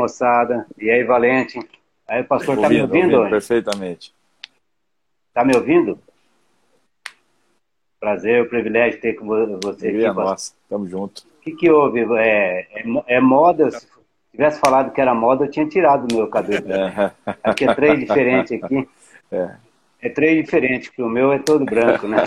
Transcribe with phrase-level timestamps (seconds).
[0.00, 0.66] moçada.
[0.78, 1.58] E aí, Valente?
[2.08, 3.16] Aí, pastor, está me ouvindo?
[3.16, 4.14] ouvindo perfeitamente.
[5.28, 5.98] Está me ouvindo?
[8.00, 9.26] Prazer, o privilégio de ter com
[9.62, 10.04] você aqui.
[10.04, 11.22] É nossa, tamo junto.
[11.38, 12.00] O que, que houve?
[12.18, 13.70] É, é, é, moda?
[13.70, 13.86] Se
[14.32, 16.66] tivesse falado que era moda, eu tinha tirado o meu cabelo.
[16.72, 17.12] É.
[17.44, 18.88] Aqui é três diferente aqui.
[19.32, 19.54] É.
[20.02, 22.24] É três diferente, porque o meu é todo branco, né?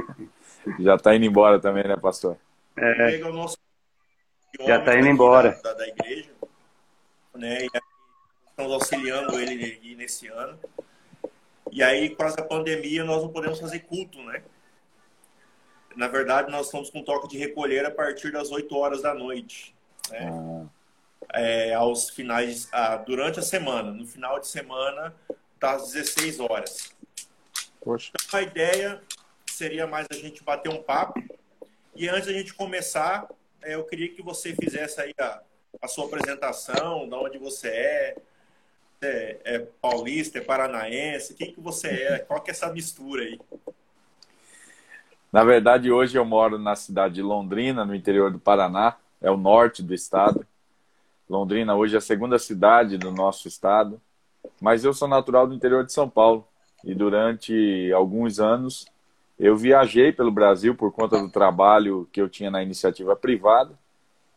[0.80, 2.38] Já está indo embora também, né, pastor?
[2.78, 3.20] É.
[4.66, 5.58] Já está indo embora.
[5.62, 6.30] Da, da, igreja,
[7.40, 7.64] né?
[7.64, 7.70] E
[8.48, 10.58] estamos auxiliando ele nesse ano.
[11.72, 14.42] E aí, com essa pandemia, nós não podemos fazer culto, né?
[15.96, 19.74] Na verdade, nós estamos com toque de recolher a partir das 8 horas da noite.
[20.10, 20.28] Né?
[20.30, 20.66] Ah.
[21.32, 23.90] É, aos finais, ah, durante a semana.
[23.90, 25.14] No final de semana,
[25.58, 26.94] tá às 16 horas.
[27.80, 28.12] Poxa.
[28.26, 29.02] Então, a ideia
[29.46, 31.22] seria mais a gente bater um papo.
[31.94, 33.28] E antes da gente começar,
[33.62, 35.42] é, eu queria que você fizesse aí a,
[35.80, 38.16] a sua apresentação, de onde você é,
[39.02, 43.40] é, é, paulista, é paranaense, quem que você é, qual que é essa mistura aí?
[45.32, 49.36] Na verdade, hoje eu moro na cidade de Londrina, no interior do Paraná, é o
[49.36, 50.44] norte do estado.
[51.28, 54.00] Londrina hoje é a segunda cidade do nosso estado,
[54.60, 56.46] mas eu sou natural do interior de São Paulo
[56.84, 58.86] e durante alguns anos
[59.38, 63.78] eu viajei pelo Brasil por conta do trabalho que eu tinha na iniciativa privada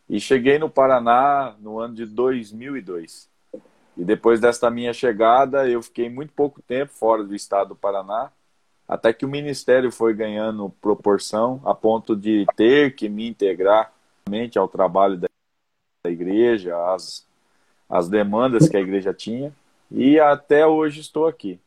[0.08, 3.28] e cheguei no Paraná no ano de 2002.
[3.96, 8.30] E depois desta minha chegada, eu fiquei muito pouco tempo fora do estado do Paraná
[8.88, 13.92] até que o ministério foi ganhando proporção a ponto de ter que me integrar
[14.58, 17.26] ao trabalho da igreja, as,
[17.88, 19.54] as demandas que a igreja tinha,
[19.90, 21.60] e até hoje estou aqui.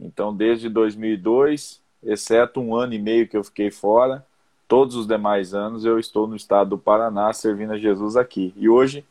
[0.00, 4.26] Então, desde 2002, exceto um ano e meio que eu fiquei fora,
[4.66, 8.52] todos os demais anos eu estou no estado do Paraná servindo a Jesus aqui.
[8.56, 9.04] E hoje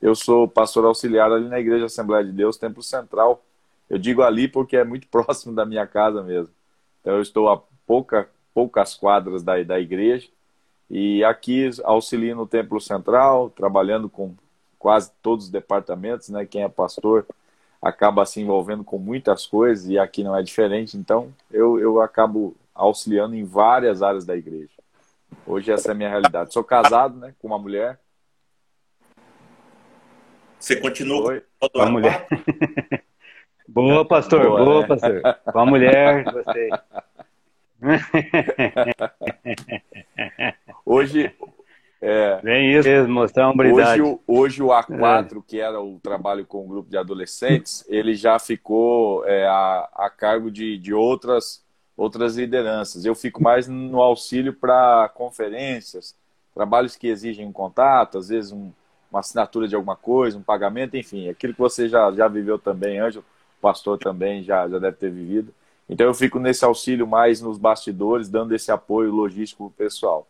[0.00, 3.42] eu sou pastor auxiliar ali na Igreja Assembleia de Deus, Templo Central.
[3.88, 6.52] Eu digo ali porque é muito próximo da minha casa mesmo.
[7.00, 10.28] Então, eu estou a pouca, poucas quadras da, da igreja
[10.90, 14.34] e aqui auxilio no Templo Central, trabalhando com
[14.78, 16.46] quase todos os departamentos, né?
[16.46, 17.26] Quem é pastor
[17.80, 20.96] acaba se envolvendo com muitas coisas e aqui não é diferente.
[20.96, 24.77] Então, eu, eu acabo auxiliando em várias áreas da igreja.
[25.48, 26.52] Hoje essa é a minha realidade.
[26.52, 27.98] Sou casado, né, com uma mulher.
[30.60, 31.42] Você continua
[31.72, 32.26] com a mulher?
[33.66, 34.46] Boa, pastor.
[34.46, 34.86] Boa, boa né?
[34.86, 35.22] pastor.
[35.52, 36.68] Com a mulher, gostei.
[40.84, 41.34] Hoje.
[42.00, 44.00] É, Vem isso mesmo, mostrar hombridade.
[44.00, 45.42] Hoje, hoje o A4, é.
[45.46, 50.10] que era o trabalho com o grupo de adolescentes, ele já ficou é, a, a
[50.10, 51.64] cargo de, de outras,
[51.98, 53.04] outras lideranças.
[53.04, 56.14] Eu fico mais no auxílio para conferências,
[56.54, 58.70] trabalhos que exigem um contato, às vezes um,
[59.10, 63.00] uma assinatura de alguma coisa, um pagamento, enfim, aquilo que você já, já viveu também,
[63.00, 63.24] Ângelo
[63.60, 65.52] pastor também já, já deve ter vivido.
[65.88, 70.26] Então eu fico nesse auxílio mais nos bastidores, dando esse apoio logístico pessoal.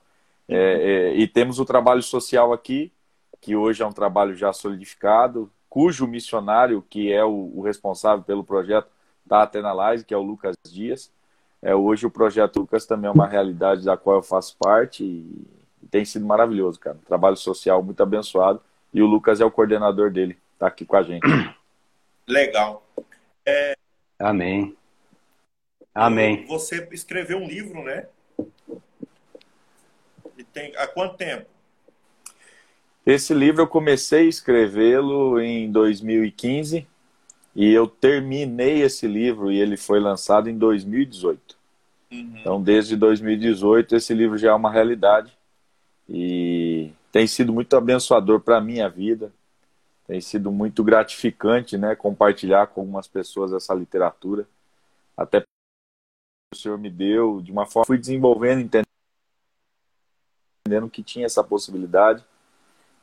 [0.49, 2.91] É, é, e temos o trabalho social aqui,
[3.41, 8.43] que hoje é um trabalho já solidificado, cujo missionário, que é o, o responsável pelo
[8.43, 8.89] projeto
[9.27, 11.11] da Atenalize, que é o Lucas Dias.
[11.61, 15.47] É, hoje o projeto Lucas também é uma realidade da qual eu faço parte e,
[15.83, 16.97] e tem sido maravilhoso, cara.
[16.97, 18.61] Um trabalho social muito abençoado.
[18.93, 21.27] E o Lucas é o coordenador dele, está aqui com a gente.
[22.27, 22.87] Legal.
[23.45, 23.75] É,
[24.19, 24.77] Amém.
[25.95, 26.45] Amém.
[26.47, 28.07] Você escreveu um livro, né?
[30.37, 31.47] E tem, há quanto tempo?
[33.07, 36.87] Esse livro eu comecei a escrevê-lo em 2015
[37.59, 41.57] e eu terminei esse livro e ele foi lançado em 2018.
[42.13, 42.37] Uhum.
[42.39, 45.37] Então, desde 2018, esse livro já é uma realidade
[46.09, 49.33] e tem sido muito abençoador para a minha vida,
[50.07, 54.47] tem sido muito gratificante, né, compartilhar com algumas pessoas essa literatura.
[55.17, 55.43] Até
[56.55, 58.61] o Senhor me deu, de uma forma, fui desenvolvendo,
[60.65, 62.25] entendendo que tinha essa possibilidade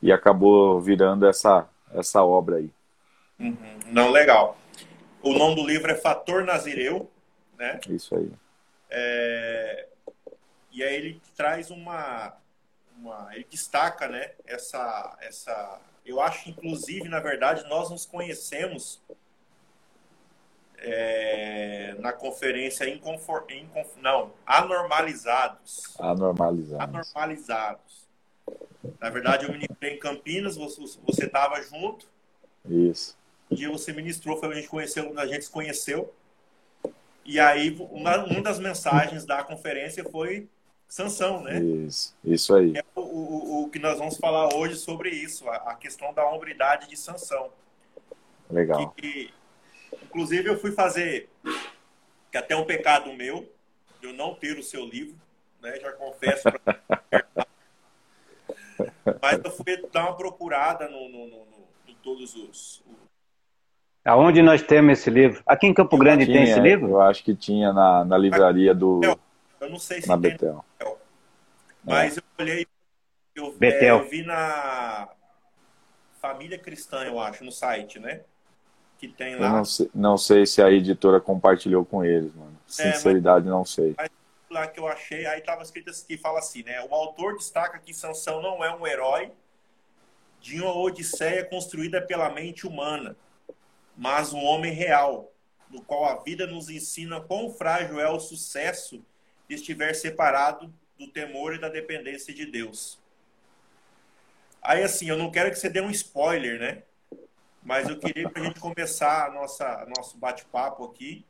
[0.02, 2.72] e acabou virando essa, essa obra aí.
[3.40, 3.80] Uhum.
[3.88, 4.58] Não, legal.
[5.22, 7.10] O nome do livro é Fator Nazireu,
[7.58, 7.80] né?
[7.90, 8.32] Isso aí.
[8.90, 9.88] É...
[10.72, 12.36] E aí ele traz uma,
[12.98, 14.32] uma, ele destaca, né?
[14.46, 19.02] Essa, essa eu acho, inclusive, na verdade, nós nos conhecemos
[20.78, 25.96] é, na conferência Inconfor, Inconf, não, Anormalizados.
[26.00, 26.84] Anormalizados.
[26.84, 28.06] Anormalizados.
[29.00, 32.08] Na verdade, eu ministrei em Campinas, você estava junto.
[32.70, 33.18] Isso.
[33.50, 36.14] Um dia você ministrou, foi a gente conheceu, a gente se conheceu.
[37.24, 40.48] E aí, uma, uma das mensagens da conferência foi
[40.88, 41.60] Sansão, né?
[41.60, 42.78] Isso, isso aí.
[42.78, 46.28] É o, o, o, que nós vamos falar hoje sobre isso, a, a questão da
[46.28, 47.52] hombridade de Sansão.
[48.50, 48.92] Legal.
[48.92, 49.34] Que,
[50.04, 51.30] inclusive, eu fui fazer,
[52.32, 53.52] que até é um pecado meu,
[54.02, 55.16] eu não ter o seu livro,
[55.62, 55.80] né?
[55.80, 56.44] Já confesso.
[56.44, 56.82] Pra...
[59.22, 62.84] Mas eu fui dar uma procurada no, no, no, no em todos os.
[64.06, 65.42] Aonde nós temos esse livro?
[65.48, 66.92] Aqui em Campo Grande tinha, tem esse livro?
[66.92, 69.02] Eu acho que tinha na, na livraria do.
[69.60, 70.32] Eu não sei se na tem.
[70.32, 70.64] Betel.
[71.84, 72.20] Mas é.
[72.20, 72.68] eu olhei,
[73.36, 75.10] eu, é, eu vi na
[76.22, 78.22] Família Cristã, eu acho, no site, né?
[79.00, 79.48] Que tem lá.
[79.48, 82.56] Eu não sei, não sei se a editora compartilhou com eles, mano.
[82.68, 83.96] Sinceridade, é, mas, não sei.
[83.98, 84.10] Mas
[84.52, 86.80] lá que eu achei, aí tava escrito que fala assim, né?
[86.90, 89.32] O autor destaca que Sansão não é um herói
[90.40, 93.16] de uma odisseia construída pela mente humana,
[93.98, 95.32] mas um homem real,
[95.70, 99.04] no qual a vida nos ensina quão frágil é o sucesso
[99.48, 103.00] de estiver separado do temor e da dependência de Deus.
[104.62, 106.84] Aí, assim, eu não quero que você dê um spoiler, né?
[107.64, 111.26] Mas eu queria, para a gente começar a nossa, nosso bate-papo aqui,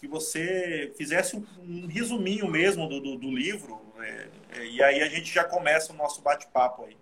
[0.00, 5.02] que você fizesse um, um resuminho mesmo do, do, do livro, é, é, e aí
[5.02, 6.96] a gente já começa o nosso bate-papo aí.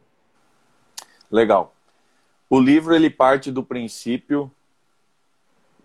[1.31, 1.75] Legal.
[2.51, 4.51] O livro ele parte do princípio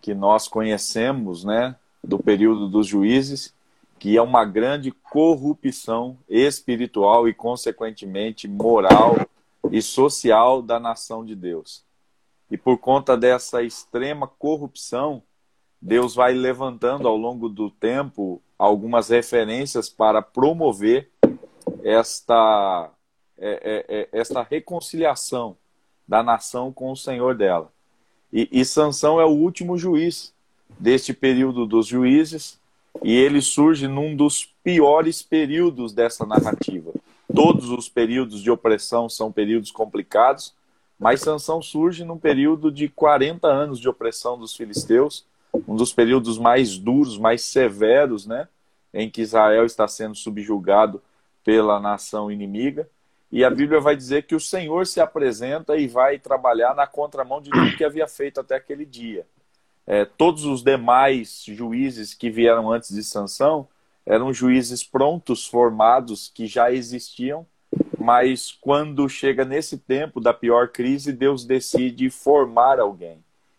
[0.04, 3.56] que nós conhecemos, né, do período dos juízes,
[3.98, 9.16] que é uma grande corrupção espiritual e, consequentemente, moral
[9.72, 11.86] e social da nação de Deus.
[12.52, 15.24] E por conta dessa extrema corrupção,
[15.82, 21.10] Deus vai levantando ao longo do tempo algumas referências para promover
[21.82, 22.92] esta,
[23.38, 25.56] é, é, é, esta reconciliação
[26.06, 27.73] da nação com o Senhor dela.
[28.33, 30.33] E, e Sansão é o último juiz
[30.80, 32.59] deste período dos juízes,
[33.03, 36.91] e ele surge num dos piores períodos dessa narrativa.
[37.33, 40.53] Todos os períodos de opressão são períodos complicados,
[41.00, 45.25] mas Sansão surge num período de 40 anos de opressão dos filisteus,
[45.68, 48.47] um dos períodos mais duros, mais severos, né,
[48.94, 51.01] em que Israel está sendo subjugado
[51.44, 52.88] pela nação inimiga.
[53.33, 57.41] E a Bíblia vai dizer que o Senhor se apresenta e vai trabalhar na contramão
[57.41, 59.25] de tudo que havia feito até aquele dia.
[59.88, 63.68] É, todos os demais juízes que vieram antes de Sansão
[64.06, 67.44] eram juízes prontos, formados, que já existiam,
[67.97, 73.18] mas quando chega nesse tempo da pior crise, Deus decide formar alguém.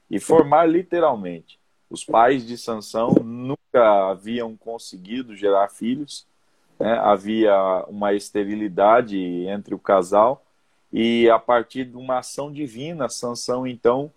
[0.08, 1.58] E formar literalmente.
[1.90, 6.28] Os pais de Sansão nunca haviam conseguido gerar filhos,
[6.84, 6.98] né?
[6.98, 10.44] havia uma esterilidade entre o casal,
[10.92, 14.12] e a partir de uma ação divina, Sansão então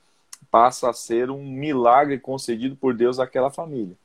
[0.52, 3.96] passa a ser um milagre concedido por Deus àquela família.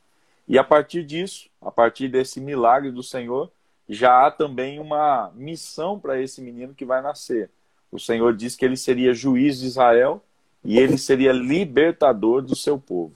[0.47, 3.50] E a partir disso, a partir desse milagre do Senhor,
[3.88, 7.50] já há também uma missão para esse menino que vai nascer.
[7.91, 10.23] O Senhor diz que ele seria juiz de Israel
[10.64, 13.14] e ele seria libertador do seu povo.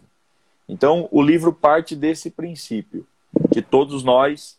[0.69, 3.07] Então, o livro parte desse princípio,
[3.53, 4.59] que todos nós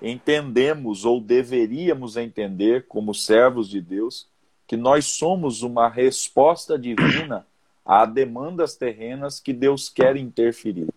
[0.00, 4.28] entendemos ou deveríamos entender como servos de Deus,
[4.66, 7.46] que nós somos uma resposta divina
[7.84, 10.88] a demandas terrenas que Deus quer interferir.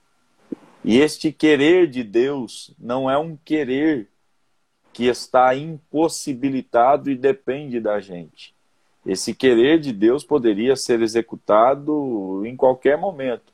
[0.84, 4.08] E este querer de Deus não é um querer
[4.92, 8.56] que está impossibilitado e depende da gente.
[9.06, 13.54] Esse querer de Deus poderia ser executado em qualquer momento,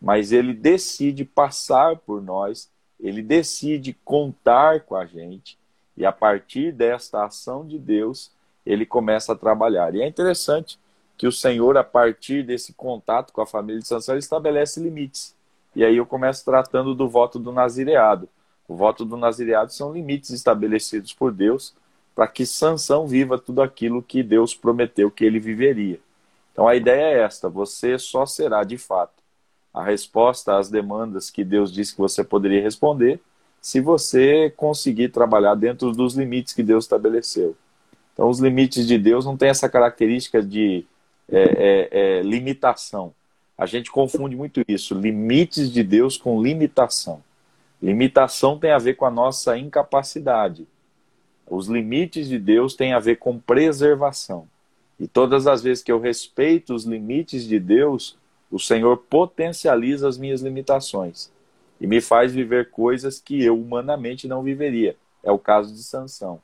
[0.00, 5.58] mas ele decide passar por nós, ele decide contar com a gente,
[5.96, 8.30] e a partir desta ação de Deus,
[8.64, 9.94] ele começa a trabalhar.
[9.94, 10.78] E é interessante
[11.16, 15.34] que o Senhor, a partir desse contato com a família de Sansão, estabelece limites.
[15.74, 18.28] E aí eu começo tratando do voto do nazireado.
[18.68, 21.74] O voto do nazireado são limites estabelecidos por Deus
[22.14, 26.00] para que Sansão viva tudo aquilo que Deus prometeu que ele viveria.
[26.52, 29.25] Então a ideia é esta: você só será de fato
[29.76, 33.20] a resposta às demandas que Deus disse que você poderia responder,
[33.60, 37.54] se você conseguir trabalhar dentro dos limites que Deus estabeleceu.
[38.14, 40.86] Então os limites de Deus não têm essa característica de
[41.30, 43.12] é, é, é, limitação.
[43.58, 47.22] A gente confunde muito isso, limites de Deus com limitação.
[47.82, 50.66] Limitação tem a ver com a nossa incapacidade.
[51.46, 54.48] Os limites de Deus têm a ver com preservação.
[54.98, 58.16] E todas as vezes que eu respeito os limites de Deus,
[58.50, 61.32] o Senhor potencializa as minhas limitações
[61.80, 64.96] e me faz viver coisas que eu humanamente não viveria.
[65.22, 66.40] É o caso de Sansão.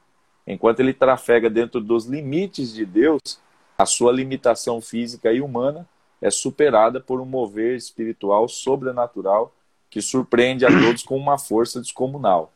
[0.46, 3.40] Enquanto ele trafega dentro dos limites de Deus,
[3.78, 5.88] a sua limitação física e humana
[6.20, 9.54] é superada por um mover espiritual sobrenatural
[9.90, 12.52] que surpreende a todos com uma força descomunal.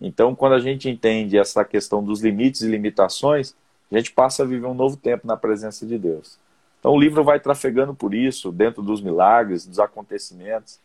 [0.00, 3.54] Então, quando a gente entende essa questão dos limites e limitações,
[3.90, 6.38] a gente passa a viver um novo tempo na presença de Deus.
[6.82, 10.80] Então, o livro vai trafegando por isso, dentro dos milagres, dos acontecimentos,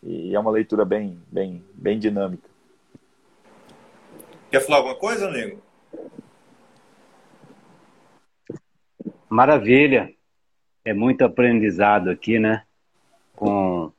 [0.00, 2.48] e é uma leitura bem, bem, bem dinâmica.
[4.48, 5.60] Quer falar alguma coisa, Nego?
[9.28, 10.14] Maravilha.
[10.84, 12.62] É muito aprendizado aqui, né?
[13.34, 13.90] Com,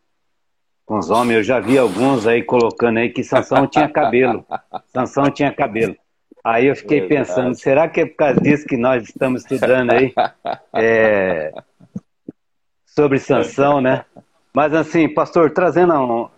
[0.85, 1.35] com os homens.
[1.35, 4.45] Eu já vi alguns aí colocando aí que Sansão tinha cabelo.
[4.87, 5.97] Sansão tinha cabelo.
[6.43, 7.27] Aí eu fiquei Verdade.
[7.27, 10.13] pensando, será que é por causa disso que nós estamos estudando aí?
[10.73, 11.51] É,
[12.85, 14.05] sobre Sansão, né?
[14.53, 16.29] Mas assim, pastor, trazendo um,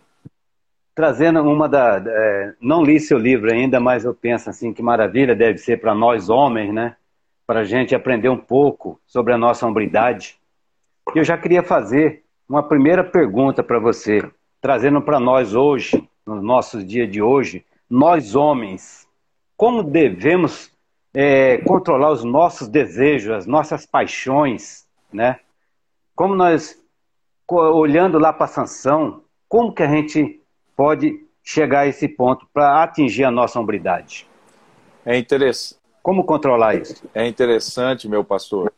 [0.95, 2.01] trazendo uma da.
[2.05, 5.93] É, não li seu livro ainda, mas eu penso assim que maravilha deve ser para
[5.95, 6.95] nós homens, né?
[7.45, 10.37] Para a gente aprender um pouco sobre a nossa hombridade.
[11.13, 14.23] E eu já queria fazer uma primeira pergunta para você,
[14.61, 19.02] trazendo para nós hoje, no nosso dia de hoje, nós homens,
[19.63, 20.69] como devemos
[21.13, 25.39] é, controlar os nossos desejos, as nossas paixões, né?
[26.13, 26.77] Como nós,
[27.47, 30.41] olhando lá para a sanção, como que a gente
[30.75, 34.27] pode chegar a esse ponto para atingir a nossa hombridade?
[35.05, 35.79] É interessante.
[36.01, 37.09] Como controlar isso?
[37.13, 38.69] É interessante, meu pastor,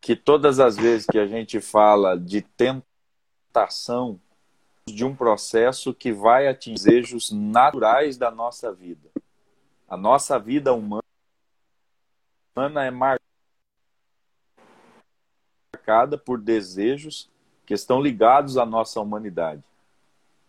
[0.00, 4.18] que todas as vezes que a gente fala de tentação,
[4.86, 9.09] de um processo que vai atingir desejos naturais da nossa vida.
[9.90, 11.02] A nossa vida humana
[12.86, 13.18] é
[15.82, 17.28] marcada por desejos
[17.66, 19.64] que estão ligados à nossa humanidade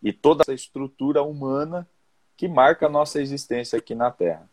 [0.04, 1.90] e toda essa estrutura humana
[2.38, 4.48] que marca a nossa existência aqui na Terra.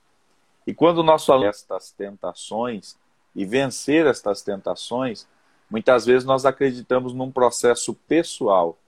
[0.67, 2.99] E quando nós falamos estas tentações
[3.35, 5.29] e vencer estas tentações,
[5.69, 8.79] muitas vezes nós acreditamos num processo pessoal.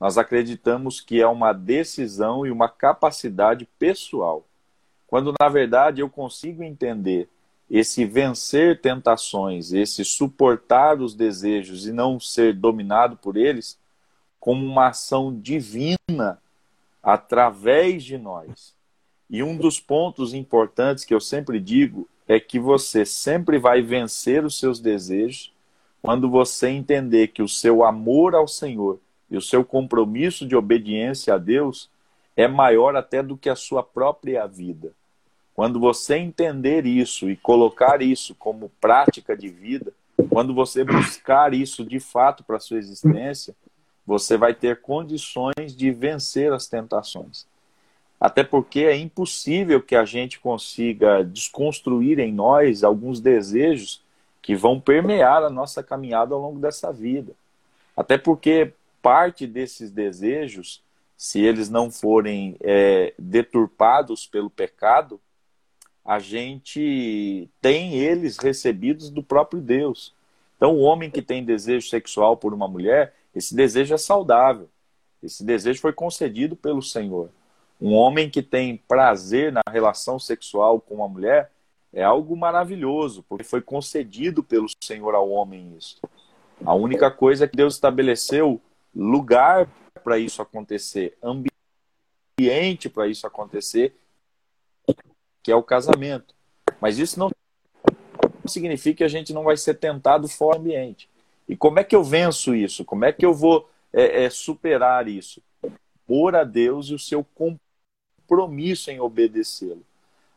[0.00, 4.46] Nós acreditamos que é uma decisão e uma capacidade pessoal.
[5.10, 7.28] Quando na verdade eu consigo entender
[7.68, 13.76] esse vencer tentações, esse suportar os desejos e não ser dominado por eles,
[14.38, 16.40] como uma ação divina
[17.02, 18.72] através de nós.
[19.28, 24.44] E um dos pontos importantes que eu sempre digo é que você sempre vai vencer
[24.44, 25.52] os seus desejos
[26.00, 31.34] quando você entender que o seu amor ao Senhor e o seu compromisso de obediência
[31.34, 31.90] a Deus
[32.36, 34.92] é maior até do que a sua própria vida.
[35.60, 39.92] Quando você entender isso e colocar isso como prática de vida,
[40.30, 43.54] quando você buscar isso de fato para sua existência,
[44.06, 47.46] você vai ter condições de vencer as tentações.
[48.18, 54.02] Até porque é impossível que a gente consiga desconstruir em nós alguns desejos
[54.40, 57.34] que vão permear a nossa caminhada ao longo dessa vida.
[57.94, 60.82] Até porque parte desses desejos,
[61.18, 65.20] se eles não forem é, deturpados pelo pecado,
[66.04, 70.14] a gente tem eles recebidos do próprio Deus.
[70.56, 74.68] Então, o homem que tem desejo sexual por uma mulher, esse desejo é saudável.
[75.22, 77.30] Esse desejo foi concedido pelo Senhor.
[77.80, 81.50] Um homem que tem prazer na relação sexual com uma mulher
[81.92, 86.00] é algo maravilhoso, porque foi concedido pelo Senhor ao homem isso.
[86.64, 88.60] A única coisa é que Deus estabeleceu
[88.94, 89.68] lugar
[90.04, 93.96] para isso acontecer, ambiente para isso acontecer,
[95.50, 96.32] que é o casamento.
[96.80, 97.28] Mas isso não
[98.46, 101.08] significa que a gente não vai ser tentado fora do ambiente.
[101.48, 102.84] E como é que eu venço isso?
[102.84, 105.42] Como é que eu vou é, é, superar isso?
[106.06, 109.82] Por a Deus e o seu compromisso em obedecê-lo.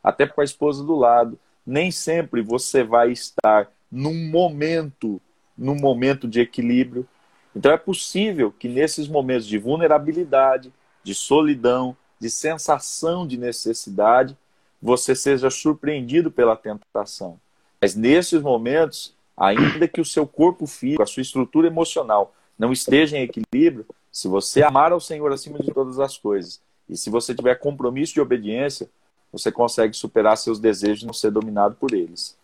[0.02, 1.38] Até para a esposa do lado.
[1.64, 5.22] Nem sempre você vai estar num momento,
[5.56, 7.06] num momento de equilíbrio.
[7.54, 10.72] Então é possível que nesses momentos de vulnerabilidade,
[11.04, 14.36] de solidão, de sensação de necessidade,
[14.84, 17.40] você seja surpreendido pela tentação.
[17.80, 23.16] Mas nesses momentos, ainda que o seu corpo físico, a sua estrutura emocional não esteja
[23.16, 27.34] em equilíbrio, se você amar ao Senhor acima de todas as coisas e se você
[27.34, 28.86] tiver compromisso de obediência,
[29.32, 32.36] você consegue superar seus desejos e não ser dominado por eles.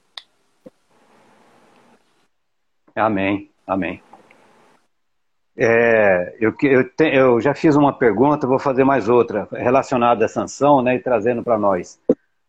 [2.96, 4.02] Amém, amém.
[5.62, 10.28] É, eu, eu, te, eu, já fiz uma pergunta, vou fazer mais outra, relacionada à
[10.28, 12.00] sanção, né, e trazendo para nós.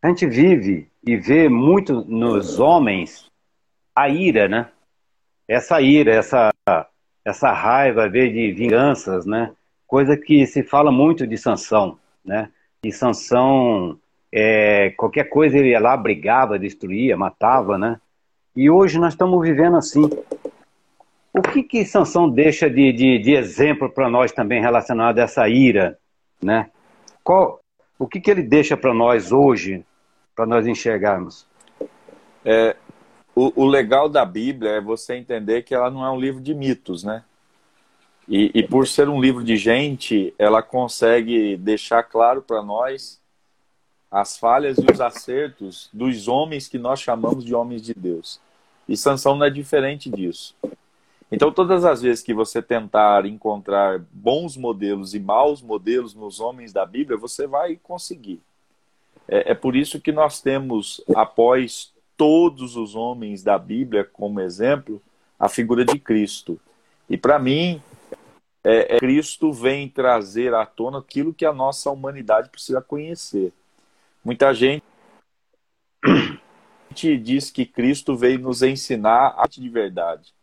[0.01, 3.29] A gente vive e vê muito nos homens
[3.96, 4.70] a ira, né?
[5.48, 6.51] Essa ira, essa,
[7.24, 9.51] essa raiva, de vinganças, né?
[9.86, 12.50] Coisa que se fala muito de Sansão, né?
[12.84, 14.00] E Sansão,
[14.31, 18.00] é, qualquer coisa ele ia lá, brigava, destruía, matava, né?
[18.55, 20.10] E hoje nós estamos vivendo assim.
[21.31, 25.48] O que que Sansão deixa de, de, de exemplo para nós também relacionado a essa
[25.48, 26.00] ira,
[26.41, 26.72] né?
[27.24, 27.60] Qual,
[28.00, 29.86] o que, que ele deixa para nós hoje,
[30.41, 31.45] para nós enxergarmos?
[32.43, 32.75] É,
[33.36, 36.55] o, o, legal da Bíblia é você entender que ela não é um livro de
[36.55, 37.24] mitos, né?
[38.27, 43.21] E, e por ser um livro de gente, ela consegue deixar claro para nós
[44.10, 48.41] as falhas e os acertos dos homens que nós chamamos de homens de Deus.
[48.89, 50.55] E Sansão não é diferente disso.
[51.31, 56.74] Então, todas as vezes que você tentar encontrar bons modelos e maus modelos nos homens
[56.74, 58.41] da Bíblia, você vai conseguir.
[59.31, 65.01] É, é por isso que nós temos, após todos os homens da Bíblia como exemplo
[65.39, 66.59] a figura de Cristo.
[67.09, 67.81] E para mim,
[68.63, 73.51] é, é, Cristo vem trazer à tona aquilo que a nossa humanidade precisa conhecer.
[74.23, 74.83] Muita gente
[77.23, 80.33] diz que Cristo veio nos ensinar a arte de verdade.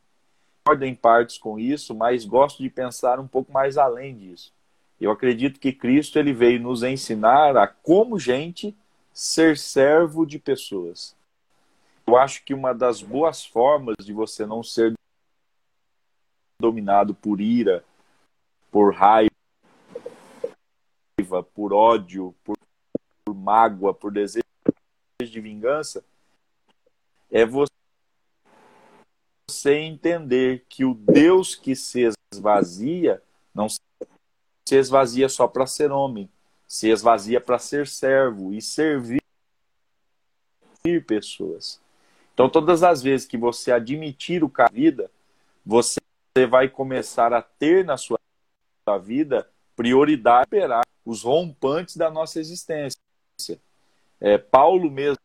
[0.64, 4.52] Concordo em partes com isso, mas gosto de pensar um pouco mais além disso.
[5.00, 8.76] Eu acredito que Cristo ele veio nos ensinar a como gente
[9.12, 11.17] ser servo de pessoas.
[12.07, 14.95] Eu acho que uma das boas formas de você não ser
[16.61, 17.85] dominado por ira,
[18.71, 19.31] por raiva,
[21.55, 22.57] por ódio, por,
[23.25, 24.43] por mágoa, por desejo
[25.21, 26.05] de vingança,
[27.31, 27.71] é você
[29.75, 33.23] entender que o Deus que se esvazia
[33.55, 33.78] não se
[34.76, 36.28] esvazia só para ser homem,
[36.66, 39.22] se esvazia para ser servo e servir
[41.06, 41.80] pessoas.
[42.34, 45.10] Então, todas as vezes que você admitir o a vida,
[45.64, 46.00] você
[46.48, 48.18] vai começar a ter na sua
[49.02, 52.98] vida prioridade esperar os rompantes da nossa existência.
[54.20, 55.18] É, Paulo mesmo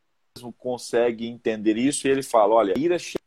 [0.57, 3.17] consegue entender isso e ele fala: olha, ira chegar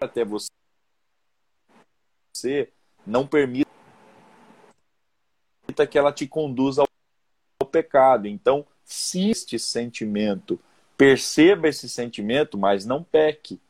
[0.00, 0.48] até você,
[3.06, 3.68] não permita
[5.88, 6.82] que ela te conduza
[7.60, 8.26] ao pecado.
[8.26, 10.58] Então, se este sentimento,
[10.96, 13.60] perceba esse sentimento, mas não peque,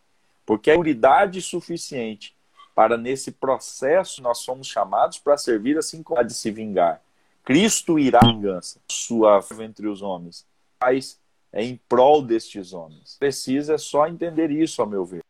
[0.46, 2.34] porque é unidade suficiente
[2.74, 7.02] para nesse processo nós somos chamados para servir assim como a de se vingar.
[7.44, 10.46] Cristo irá vingança, sua entre os homens,
[10.80, 11.20] mas
[11.52, 13.16] é em prol destes homens.
[13.18, 15.20] Precisa só entender isso, ao meu ver.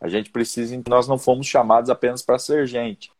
[0.00, 3.12] A gente precisa, nós não fomos chamados apenas para ser gente.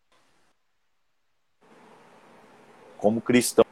[2.97, 3.67] Como cristãos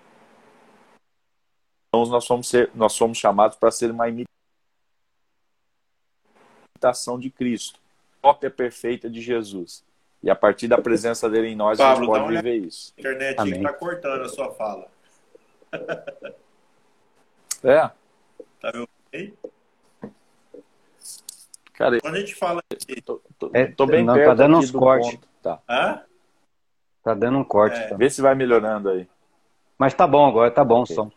[1.92, 4.08] nós somos, ser, nós somos chamados para ser uma
[6.76, 7.80] imitação de Cristo,
[8.20, 9.84] cópia perfeita de Jesus.
[10.22, 12.92] E a partir da presença dele em nós, Pablo, a gente pode viver isso.
[12.96, 14.88] A internet está cortando a sua fala.
[17.64, 17.90] É.
[18.60, 19.34] Tá vendo aí?
[21.78, 22.60] Cara, quando a gente fala.
[23.04, 24.26] Tô, tô, é, tô bem não, perto.
[24.26, 25.18] Tá dando uns cortes.
[25.40, 25.62] Tá.
[25.68, 26.02] Hã?
[27.02, 27.78] Tá dando um corte.
[27.78, 27.86] É.
[27.86, 27.96] Tá.
[27.96, 29.08] Vê se vai melhorando aí.
[29.78, 31.10] Mas tá bom agora, tá bom o som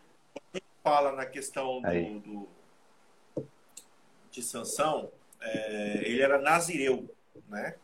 [0.82, 2.48] fala na questão do, do
[4.30, 7.08] de Sansão, é, ele era nazireu,
[7.48, 7.74] né?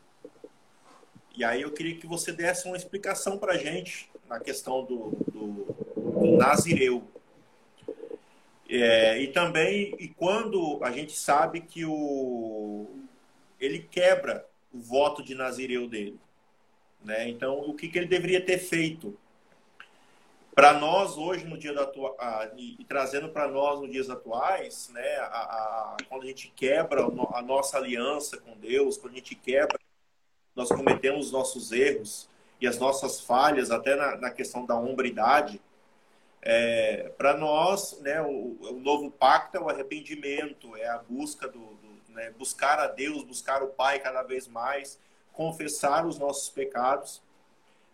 [1.36, 5.74] E aí eu queria que você desse uma explicação para gente na questão do, do,
[5.94, 7.06] do nazireu.
[8.68, 12.86] É, e também, e quando a gente sabe que o,
[13.58, 16.18] ele quebra o voto de nazireu dele.
[17.02, 17.28] Né?
[17.28, 19.16] Então, o que, que ele deveria ter feito?
[20.58, 22.16] para nós hoje no dia da atua...
[22.56, 27.06] e, e, trazendo para nós nos dias atuais, né, a, a, quando a gente quebra
[27.32, 29.78] a nossa aliança com Deus, quando a gente quebra,
[30.56, 32.28] nós cometemos os nossos erros
[32.60, 35.60] e as nossas falhas, até na, na questão da hombridade.
[36.40, 41.58] É, para nós, né, o, o, novo pacto é o arrependimento, é a busca do,
[41.58, 44.98] do né, buscar a Deus, buscar o Pai cada vez mais,
[45.32, 47.22] confessar os nossos pecados.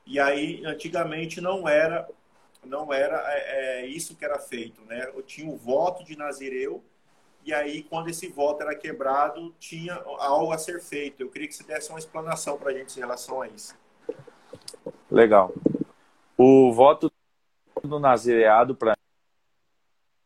[0.06, 2.08] E aí, antigamente não era
[2.64, 5.10] não era é, é, isso que era feito, né?
[5.14, 6.82] Eu tinha o voto de Nazireu
[7.44, 11.20] e aí quando esse voto era quebrado tinha algo a ser feito.
[11.20, 13.76] Eu queria que você desse uma explanação para a gente em relação a isso.
[15.10, 15.52] Legal.
[16.38, 17.12] O voto
[17.86, 18.94] do nazireado para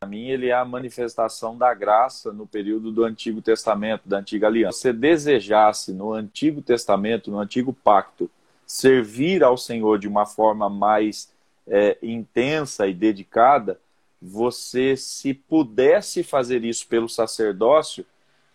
[0.07, 4.79] mim ele é a manifestação da graça no período do Antigo Testamento, da Antiga Aliança.
[4.79, 8.31] Se você desejasse no Antigo Testamento, no Antigo Pacto,
[8.67, 11.33] servir ao Senhor de uma forma mais
[11.67, 13.79] é, intensa e dedicada,
[14.21, 18.05] você, se pudesse fazer isso pelo sacerdócio,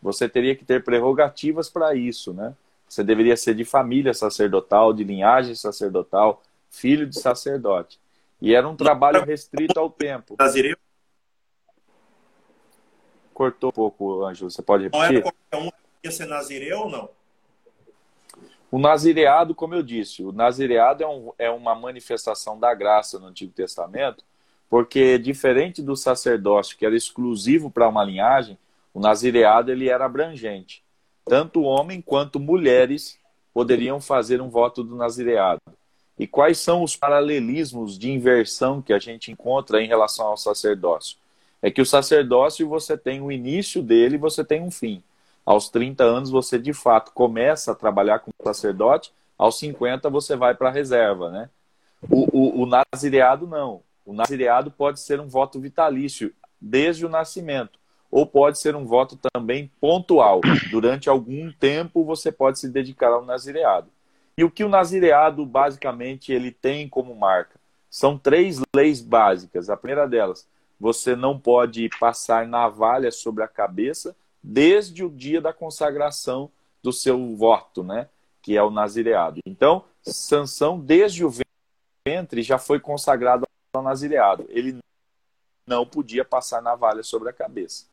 [0.02, 2.54] você teria que ter prerrogativas para isso, né?
[2.88, 8.00] Você deveria ser de família sacerdotal, de linhagem sacerdotal, filho de sacerdote.
[8.43, 10.36] E era um trabalho restrito ao tempo.
[10.38, 10.75] Nazireu?
[13.34, 14.51] Cortou um pouco, Ângelo.
[14.51, 14.99] Você pode repetir?
[14.99, 15.71] Não era qualquer um
[16.03, 17.10] ia ser nazireu ou não?
[18.69, 23.27] O nazireado, como eu disse, o nazireado é, um, é uma manifestação da graça no
[23.27, 24.25] Antigo Testamento,
[24.69, 28.58] porque diferente do sacerdócio, que era exclusivo para uma linhagem,
[28.93, 30.84] o nazireado ele era abrangente.
[31.23, 33.17] Tanto homem quanto mulheres
[33.53, 35.62] poderiam fazer um voto do nazireado.
[36.17, 41.17] E quais são os paralelismos de inversão que a gente encontra em relação ao sacerdócio?
[41.62, 45.02] É que o sacerdócio você tem o início dele você tem um fim.
[45.45, 50.56] Aos 30 anos você de fato começa a trabalhar como sacerdote, aos 50 você vai
[50.56, 51.49] para a reserva, né?
[52.10, 53.82] O, o, o nazireado não.
[54.06, 57.80] O nazireado pode ser um voto vitalício desde o nascimento,
[58.12, 60.41] ou pode ser um voto também pontual.
[60.69, 63.89] Durante algum tempo você pode se dedicar ao nazireado.
[64.38, 67.60] E o que o nazireado basicamente ele tem como marca?
[67.89, 69.69] São três leis básicas.
[69.69, 70.48] A primeira delas,
[70.80, 76.50] você não pode passar navalha sobre a cabeça desde o dia da consagração
[76.82, 78.10] do seu voto, né?
[78.41, 79.39] Que é o nazireado.
[79.46, 81.32] Então, Sansão, desde o
[82.06, 84.46] ventre, já foi consagrado ao nazireado.
[84.50, 84.80] Ele
[85.65, 87.86] não podia passar navalha sobre a cabeça.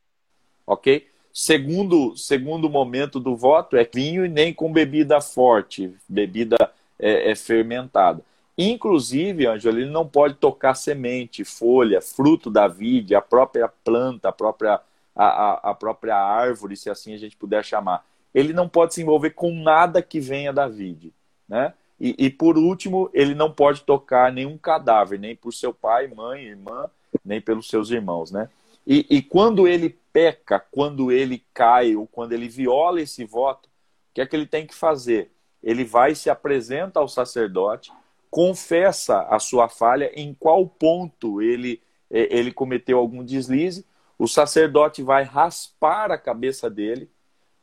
[0.66, 1.09] Ok?
[1.32, 6.56] Segundo, segundo momento do voto é vinho e nem com bebida forte, bebida
[6.98, 8.22] é, é fermentada.
[8.58, 14.32] Inclusive, Ângelo, ele não pode tocar semente, folha, fruto da vide, a própria planta, a
[14.32, 14.80] própria
[15.14, 18.04] a, a, própria árvore, se assim a gente puder chamar.
[18.34, 21.12] Ele não pode se envolver com nada que venha da vide.
[21.48, 21.74] Né?
[22.00, 26.44] E, e, por último, ele não pode tocar nenhum cadáver, nem por seu pai, mãe,
[26.44, 26.88] irmã,
[27.24, 28.30] nem pelos seus irmãos.
[28.30, 28.48] Né?
[28.86, 34.14] E, e quando ele peca, quando ele cai ou quando ele viola esse voto, o
[34.14, 35.30] que é que ele tem que fazer?
[35.62, 37.92] Ele vai se apresenta ao sacerdote,
[38.30, 43.84] confessa a sua falha, em qual ponto ele, ele cometeu algum deslize,
[44.20, 47.10] o sacerdote vai raspar a cabeça dele.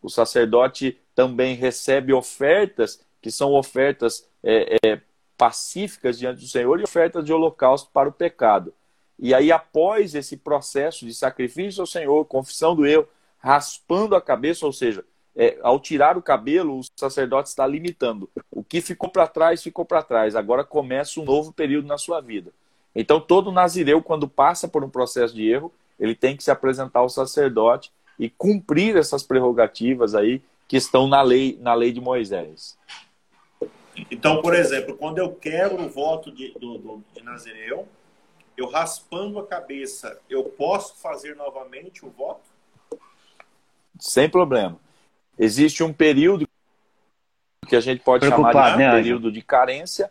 [0.01, 5.01] O sacerdote também recebe ofertas, que são ofertas é, é,
[5.37, 8.73] pacíficas diante do Senhor e ofertas de holocausto para o pecado.
[9.19, 13.07] E aí, após esse processo de sacrifício ao Senhor, confissão do eu,
[13.39, 15.03] raspando a cabeça, ou seja,
[15.35, 18.29] é, ao tirar o cabelo, o sacerdote está limitando.
[18.51, 20.35] O que ficou para trás, ficou para trás.
[20.35, 22.51] Agora começa um novo período na sua vida.
[22.95, 26.99] Então, todo nazireu, quando passa por um processo de erro, ele tem que se apresentar
[26.99, 32.77] ao sacerdote e cumprir essas prerrogativas aí que estão na lei, na lei de Moisés.
[34.11, 37.87] Então, por exemplo, quando eu quero o voto de, do, do, de Nazireu,
[38.57, 42.49] eu raspando a cabeça, eu posso fazer novamente o voto?
[43.99, 44.77] Sem problema.
[45.37, 46.47] Existe um período
[47.67, 50.09] que a gente pode chamar de né, período de carência,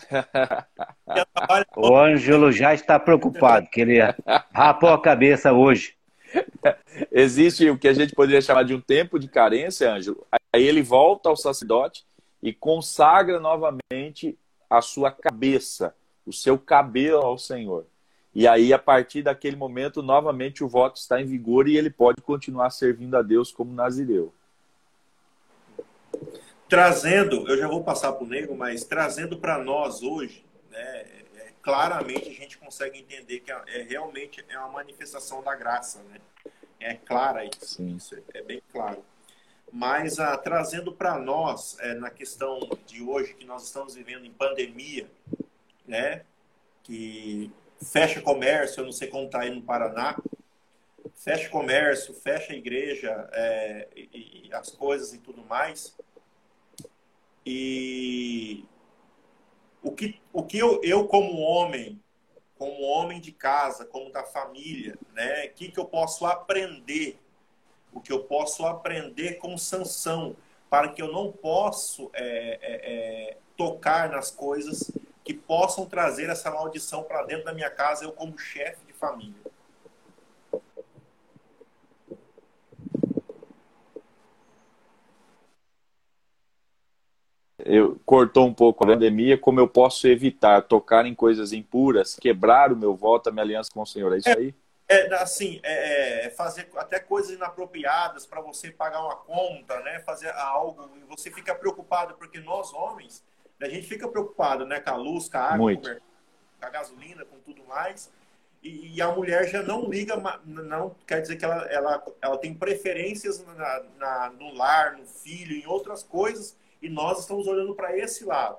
[1.76, 3.98] o Ângelo já está preocupado, que ele
[4.52, 5.94] rapou a cabeça hoje.
[7.10, 10.26] Existe o que a gente poderia chamar de um tempo de carência, Ângelo.
[10.52, 12.04] Aí ele volta ao sacerdote
[12.42, 15.94] e consagra novamente a sua cabeça,
[16.30, 17.86] o seu cabelo ao Senhor.
[18.34, 22.22] E aí, a partir daquele momento, novamente o voto está em vigor e ele pode
[22.22, 24.32] continuar servindo a Deus como nazireu
[26.70, 31.52] trazendo, eu já vou passar para o Nego, mas trazendo para nós hoje, né, é,
[31.60, 36.18] claramente a gente consegue entender que é, é, realmente é uma manifestação da graça, né?
[36.78, 37.96] É clara isso, Sim.
[37.96, 39.04] isso é, é bem claro.
[39.72, 44.32] Mas ah, trazendo para nós, é, na questão de hoje, que nós estamos vivendo em
[44.32, 45.10] pandemia,
[45.90, 46.24] né?
[46.82, 47.52] Que
[47.84, 50.16] fecha comércio, eu não sei como está aí no Paraná,
[51.14, 55.94] fecha comércio, fecha igreja, é, e, e as coisas e tudo mais
[57.44, 58.64] e
[59.82, 62.00] o que, o que eu, eu como homem,
[62.58, 65.46] como homem de casa, como da família, né?
[65.46, 67.18] O que, que eu posso aprender?
[67.92, 70.36] O que eu posso aprender com sanção
[70.68, 72.92] para que eu não posso é, é,
[73.32, 74.92] é, tocar nas coisas
[75.24, 79.50] que possam trazer essa maldição para dentro da minha casa, eu como chefe de família.
[87.64, 92.72] eu cortou um pouco a pandemia, como eu posso evitar tocar em coisas impuras, quebrar
[92.72, 94.12] o meu voto, a minha aliança com o Senhor.
[94.14, 94.54] É isso aí?
[94.88, 100.00] É, é assim, é, é fazer até coisas inapropriadas para você pagar uma conta, né?
[100.00, 103.22] Fazer algo e você fica preocupado porque nós homens,
[103.60, 104.80] a gente fica preocupado, né?
[104.80, 108.10] Com a luz, com a água, com a gasolina, com tudo mais.
[108.62, 112.52] E, e, a mulher já não liga, não quer dizer que ela, ela, ela tem
[112.52, 117.96] preferências na, na, no lar, no filho, em outras coisas e nós estamos olhando para
[117.96, 118.58] esse lado.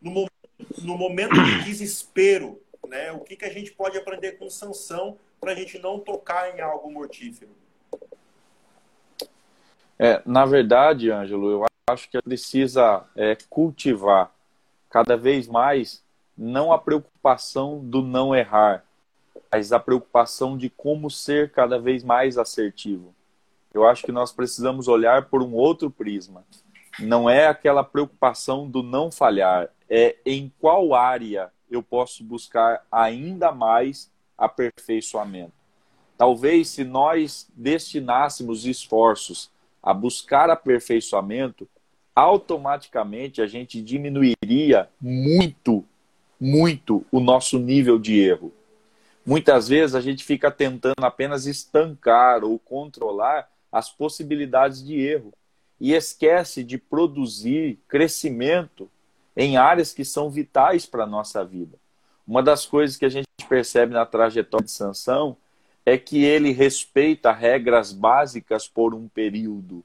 [0.00, 0.32] No momento,
[0.82, 5.52] no momento de desespero, né, o que, que a gente pode aprender com sanção para
[5.52, 7.50] a gente não tocar em algo mortífero?
[9.98, 14.32] É, na verdade, Ângelo, eu acho que precisa é, cultivar
[14.90, 16.02] cada vez mais
[16.36, 18.84] não a preocupação do não errar,
[19.52, 23.14] mas a preocupação de como ser cada vez mais assertivo.
[23.72, 26.44] Eu acho que nós precisamos olhar por um outro prisma.
[26.98, 33.52] Não é aquela preocupação do não falhar, é em qual área eu posso buscar ainda
[33.52, 35.52] mais aperfeiçoamento.
[36.18, 41.68] Talvez se nós destinássemos esforços a buscar aperfeiçoamento,
[42.16, 45.84] automaticamente a gente diminuiria muito,
[46.40, 48.50] muito o nosso nível de erro.
[49.24, 55.34] Muitas vezes a gente fica tentando apenas estancar ou controlar as possibilidades de erro
[55.78, 58.90] e esquece de produzir crescimento
[59.36, 61.76] em áreas que são vitais para a nossa vida.
[62.26, 65.36] Uma das coisas que a gente percebe na trajetória de Sansão
[65.84, 69.84] é que ele respeita regras básicas por um período.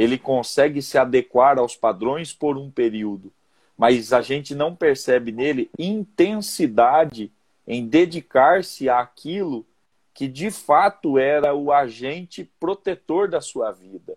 [0.00, 3.30] Ele consegue se adequar aos padrões por um período.
[3.76, 7.30] Mas a gente não percebe nele intensidade
[7.68, 9.62] em dedicar-se àquilo
[10.14, 14.16] que de fato era o agente protetor da sua vida.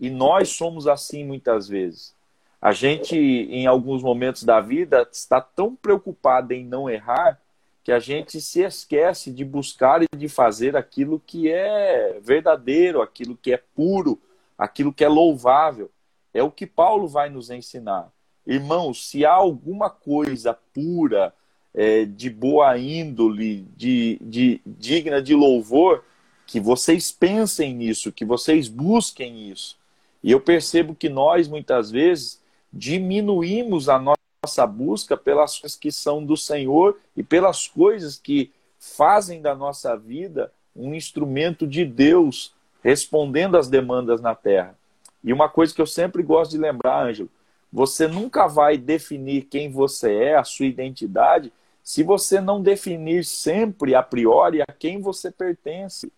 [0.00, 2.12] E nós somos assim muitas vezes.
[2.60, 7.40] A gente, em alguns momentos da vida, está tão preocupado em não errar
[7.84, 13.38] que a gente se esquece de buscar e de fazer aquilo que é verdadeiro, aquilo
[13.40, 14.18] que é puro,
[14.56, 15.90] aquilo que é louvável.
[16.32, 18.10] É o que Paulo vai nos ensinar.
[18.46, 21.32] Irmãos, se há alguma coisa pura,
[21.72, 26.04] é, de boa índole, de, de, digna de louvor,
[26.46, 29.76] que vocês pensem nisso, que vocês busquem isso.
[30.22, 32.40] E eu percebo que nós, muitas vezes,
[32.72, 39.40] diminuímos a nossa busca pelas coisas que são do Senhor e pelas coisas que fazem
[39.40, 42.52] da nossa vida um instrumento de Deus
[42.84, 44.76] respondendo às demandas na terra.
[45.22, 47.30] E uma coisa que eu sempre gosto de lembrar, Ângelo,
[47.72, 51.50] você nunca vai definir quem você é, a sua identidade,
[51.82, 56.12] se você não definir sempre a priori a quem você pertence.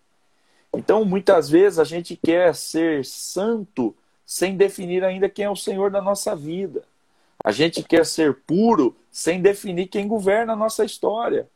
[0.73, 5.89] Então, muitas vezes a gente quer ser santo sem definir ainda quem é o Senhor
[5.89, 6.83] da nossa vida.
[7.43, 11.47] A gente quer ser puro sem definir quem governa a nossa história.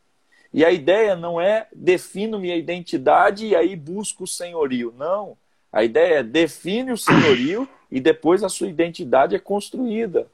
[0.54, 4.94] E a ideia não é defino minha identidade e aí busco o senhorio.
[4.98, 5.38] Não.
[5.72, 10.28] A ideia é define o senhorio e depois a sua identidade é construída.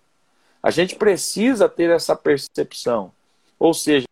[0.61, 3.11] A gente precisa ter essa percepção.
[3.59, 4.07] Ou seja,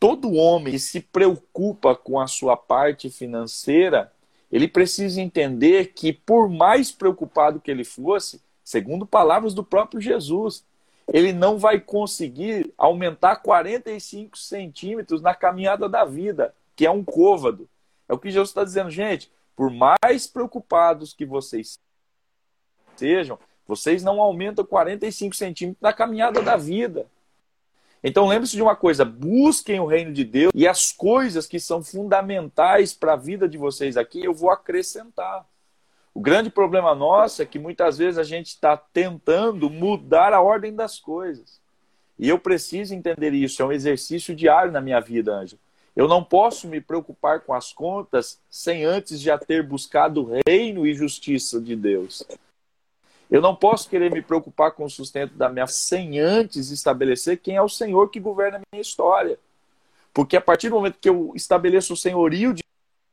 [0.00, 4.12] todo homem que se preocupa com a sua parte financeira,
[4.50, 10.64] ele precisa entender que, por mais preocupado que ele fosse, segundo palavras do próprio Jesus,
[11.12, 17.68] ele não vai conseguir aumentar 45 centímetros na caminhada da vida, que é um côvado.
[18.08, 19.30] É o que Jesus está dizendo, gente.
[19.56, 21.78] Por mais preocupados que vocês
[22.96, 27.06] sejam, vocês não aumentam 45 centímetros na caminhada da vida.
[28.02, 31.82] Então lembre-se de uma coisa: busquem o reino de Deus e as coisas que são
[31.82, 35.46] fundamentais para a vida de vocês aqui, eu vou acrescentar.
[36.14, 40.72] O grande problema nosso é que muitas vezes a gente está tentando mudar a ordem
[40.72, 41.60] das coisas.
[42.16, 45.60] E eu preciso entender isso, é um exercício diário na minha vida, Ângelo.
[45.96, 50.86] Eu não posso me preocupar com as contas sem antes já ter buscado o reino
[50.86, 52.24] e justiça de Deus.
[53.28, 57.56] Eu não posso querer me preocupar com o sustento da minha sem antes estabelecer quem
[57.56, 59.38] é o Senhor que governa a minha história.
[60.12, 62.62] Porque a partir do momento que eu estabeleço o senhorio de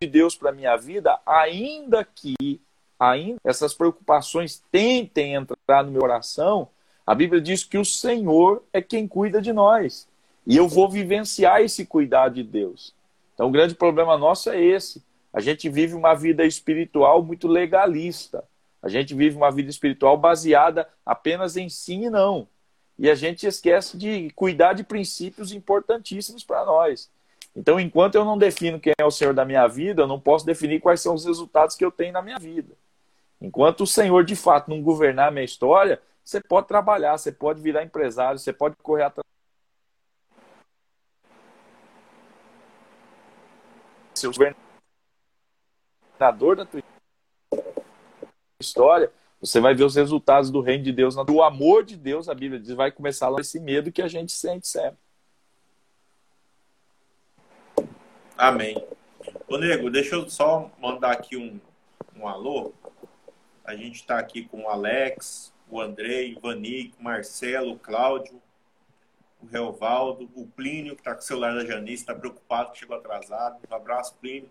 [0.07, 2.61] Deus para a minha vida, ainda que
[3.01, 6.69] ainda essas preocupações tentem entrar no meu coração,
[7.05, 10.07] a Bíblia diz que o Senhor é quem cuida de nós.
[10.45, 12.93] E eu vou vivenciar esse cuidado de Deus.
[13.33, 15.03] Então o grande problema nosso é esse.
[15.33, 18.43] A gente vive uma vida espiritual muito legalista.
[18.83, 22.47] A gente vive uma vida espiritual baseada apenas em sim e não.
[22.99, 27.09] E a gente esquece de cuidar de princípios importantíssimos para nós.
[27.55, 30.45] Então, enquanto eu não defino quem é o Senhor da minha vida, eu não posso
[30.45, 32.69] definir quais são os resultados que eu tenho na minha vida.
[33.41, 37.59] Enquanto o Senhor de fato não governar a minha história, você pode trabalhar, você pode
[37.59, 39.25] virar empresário, você pode correr atrás.
[44.13, 44.31] Seu
[46.19, 46.83] governador da tua
[48.61, 52.35] história, você vai ver os resultados do reino de Deus, do amor de Deus, a
[52.35, 54.99] Bíblia diz, vai começar lá esse medo que a gente sente sempre.
[58.37, 58.75] Amém.
[59.47, 61.59] Ô, Nego, deixa eu só mandar aqui um,
[62.15, 62.73] um alô.
[63.71, 68.41] A gente está aqui com o Alex, o Andrei, o Vanick, o Marcelo, o Cláudio,
[69.41, 72.97] o Reovaldo, o Plínio, que está com o celular da Janice, está preocupado que chegou
[72.97, 73.59] atrasado.
[73.69, 74.49] Um abraço, Plínio.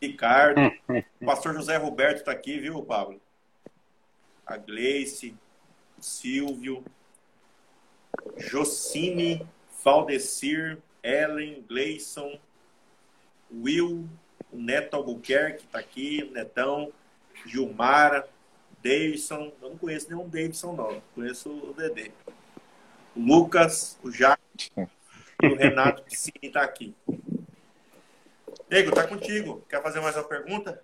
[0.00, 0.60] Ricardo.
[1.20, 3.20] o pastor José Roberto está aqui, viu, Pablo?
[4.44, 5.34] a Gleice,
[6.00, 6.84] Silvio,
[8.36, 9.46] Jocine,
[9.84, 12.38] Valdecir, Ellen, Gleison,
[13.52, 14.08] Will,
[14.52, 16.92] o Neto Albuquerque está aqui, o Netão,
[17.46, 18.28] Gilmara,
[18.82, 22.10] Davidson, eu não conheço nenhum Davidson não, conheço o Dedê.
[23.14, 24.70] O Lucas, o Jacques,
[25.42, 26.94] e o Renato Piscini está aqui.
[28.70, 29.62] Nego, tá contigo.
[29.68, 30.82] Quer fazer mais uma pergunta?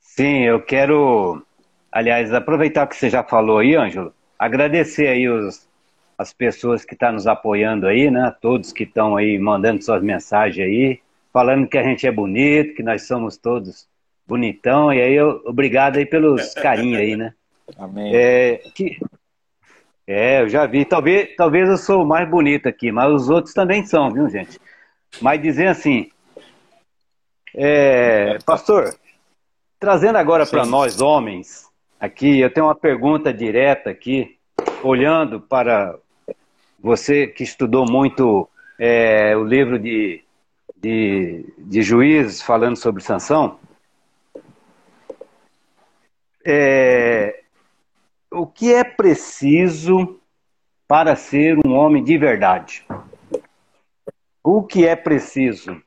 [0.00, 1.44] Sim, eu quero,
[1.92, 5.68] aliás, aproveitar que você já falou aí, Ângelo, agradecer aí os,
[6.16, 8.34] as pessoas que estão tá nos apoiando aí, né?
[8.40, 11.00] Todos que estão aí mandando suas mensagens aí,
[11.36, 13.86] falando que a gente é bonito, que nós somos todos
[14.26, 17.34] bonitão, e aí eu, obrigado aí pelos carinhos aí, né?
[17.76, 18.16] Amém.
[18.16, 18.98] É, que,
[20.06, 20.86] é, eu já vi.
[20.86, 24.58] Talvez, talvez eu sou o mais bonito aqui, mas os outros também são, viu, gente?
[25.20, 26.08] Mas dizer assim,
[27.54, 28.96] é, pastor,
[29.78, 31.66] trazendo agora para nós homens,
[32.00, 34.38] aqui, eu tenho uma pergunta direta aqui,
[34.82, 35.94] olhando para
[36.80, 40.24] você que estudou muito é, o livro de,
[40.86, 43.58] de, de juízes falando sobre sanção.
[46.44, 47.40] É,
[48.30, 50.20] o que é preciso
[50.86, 52.86] para ser um homem de verdade?
[54.44, 55.82] O que é preciso?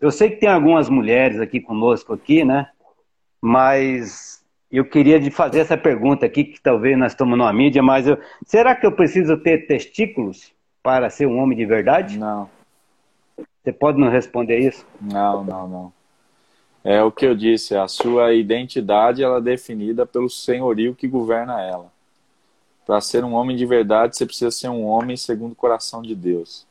[0.00, 2.68] Eu sei que tem algumas mulheres aqui conosco aqui, né?
[3.40, 8.08] Mas eu queria de fazer essa pergunta aqui, que talvez nós estamos numa mídia, mas
[8.08, 12.18] eu, será que eu preciso ter testículos para ser um homem de verdade?
[12.18, 12.50] Não.
[13.62, 14.86] Você pode nos responder isso?
[15.00, 15.92] Não, não, não.
[16.82, 21.60] É o que eu disse, a sua identidade ela é definida pelo senhorio que governa
[21.60, 21.92] ela.
[22.86, 26.14] Para ser um homem de verdade, você precisa ser um homem segundo o coração de
[26.14, 26.66] Deus.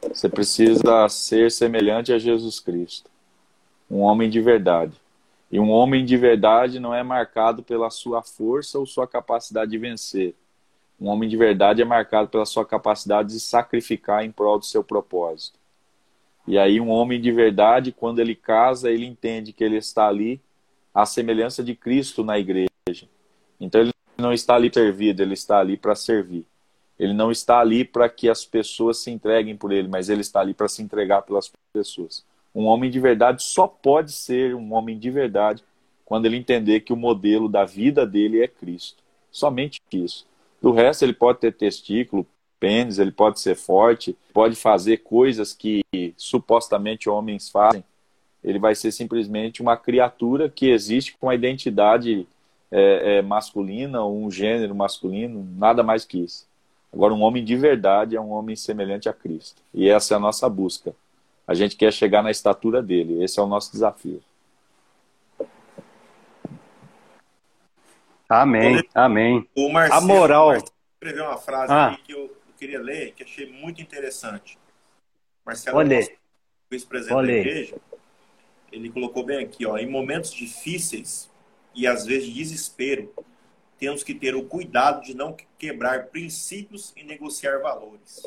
[0.00, 3.10] Você precisa ser semelhante a Jesus Cristo.
[3.90, 4.94] Um homem de verdade.
[5.52, 9.78] E um homem de verdade não é marcado pela sua força ou sua capacidade de
[9.78, 10.34] vencer.
[10.98, 14.82] Um homem de verdade é marcado pela sua capacidade de sacrificar em prol do seu
[14.82, 15.58] propósito.
[16.46, 20.40] E aí, um homem de verdade, quando ele casa, ele entende que ele está ali
[20.94, 22.68] à semelhança de Cristo na igreja.
[23.58, 26.46] Então, ele não está ali servido, ele está ali para servir.
[26.98, 30.40] Ele não está ali para que as pessoas se entreguem por ele, mas ele está
[30.40, 32.24] ali para se entregar pelas pessoas.
[32.54, 35.64] Um homem de verdade só pode ser um homem de verdade
[36.04, 39.02] quando ele entender que o modelo da vida dele é Cristo.
[39.30, 40.26] Somente isso.
[40.62, 42.24] Do resto, ele pode ter testículo,
[42.64, 45.84] pênis, ele pode ser forte, pode fazer coisas que
[46.16, 47.84] supostamente homens fazem.
[48.42, 52.26] Ele vai ser simplesmente uma criatura que existe com a identidade
[52.72, 56.46] é, é, masculina, um gênero masculino, nada mais que isso.
[56.90, 59.60] Agora, um homem de verdade é um homem semelhante a Cristo.
[59.74, 60.94] E essa é a nossa busca.
[61.46, 63.22] A gente quer chegar na estatura dele.
[63.22, 64.22] Esse é o nosso desafio.
[68.26, 69.46] Amém, amém.
[69.54, 70.52] O Marcelo, a moral.
[70.54, 71.98] escreveu uma frase ah.
[72.02, 74.58] que eu queria ler, que achei muito interessante.
[75.44, 75.78] Marcelo,
[76.70, 77.76] vice-presidente da igreja,
[78.72, 81.30] ele colocou bem aqui, ó, em momentos difíceis
[81.74, 83.12] e às vezes de desespero,
[83.78, 88.26] temos que ter o cuidado de não quebrar princípios e negociar valores.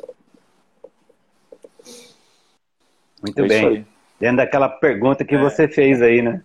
[3.21, 3.87] Muito é bem.
[4.19, 5.39] Dentro daquela pergunta que é.
[5.39, 6.43] você fez aí, né?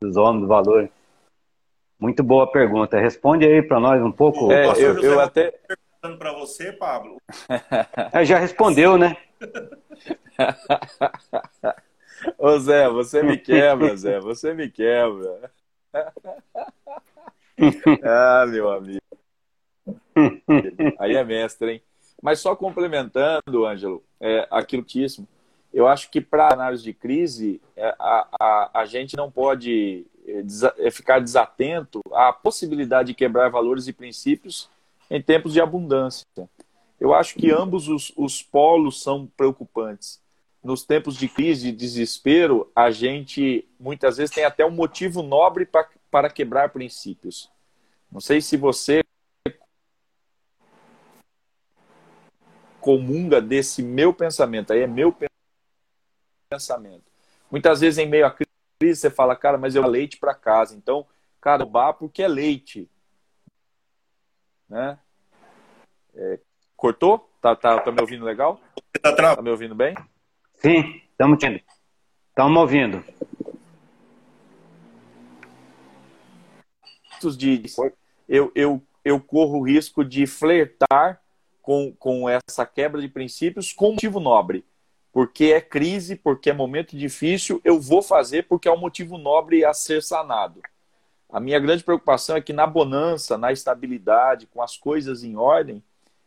[0.00, 0.88] Dos homens do valor.
[1.98, 2.98] Muito boa pergunta.
[2.98, 4.52] Responde aí para nós um pouco.
[4.52, 5.54] É, eu, eu até
[6.04, 7.16] perguntando para você, Pablo.
[8.12, 9.16] É, já respondeu, né?
[12.38, 15.50] Ô Zé, você me quebra, Zé, você me quebra.
[18.04, 19.00] ah, meu amigo.
[20.98, 21.82] Aí é mestre, hein?
[22.22, 25.26] Mas só complementando, Ângelo, é, aquilo que isso,
[25.72, 30.06] eu acho que para análise de crise, é, a, a, a gente não pode
[30.78, 34.70] é, ficar desatento à possibilidade de quebrar valores e princípios
[35.10, 36.24] em tempos de abundância.
[36.98, 40.22] Eu acho que ambos os, os polos são preocupantes.
[40.62, 45.66] Nos tempos de crise de desespero, a gente muitas vezes tem até um motivo nobre
[45.66, 47.50] pra, para quebrar princípios.
[48.10, 49.02] Não sei se você
[52.80, 55.14] comunga desse meu pensamento, aí é meu
[56.50, 57.04] pensamento.
[57.50, 61.06] Muitas vezes em meio à crise você fala, cara, mas eu leite para casa, então,
[61.40, 62.88] cara, bar porque é leite.
[64.68, 64.98] Né?
[66.14, 66.38] É,
[66.76, 67.30] cortou?
[67.40, 68.60] Tá, tá, tá me ouvindo legal?
[69.02, 69.94] Tá, tá me ouvindo bem?
[70.56, 71.62] Sim, estamos ouvindo.
[72.30, 73.04] Estamos ouvindo.
[77.38, 77.62] De,
[78.28, 81.22] eu, eu, eu corro o risco de flertar
[81.62, 84.62] com, com essa quebra de princípios com motivo nobre.
[85.10, 89.64] Porque é crise, porque é momento difícil, eu vou fazer porque é um motivo nobre
[89.64, 90.60] a ser sanado.
[91.34, 95.82] A minha grande preocupação é que na bonança, na estabilidade, com as coisas em ordem,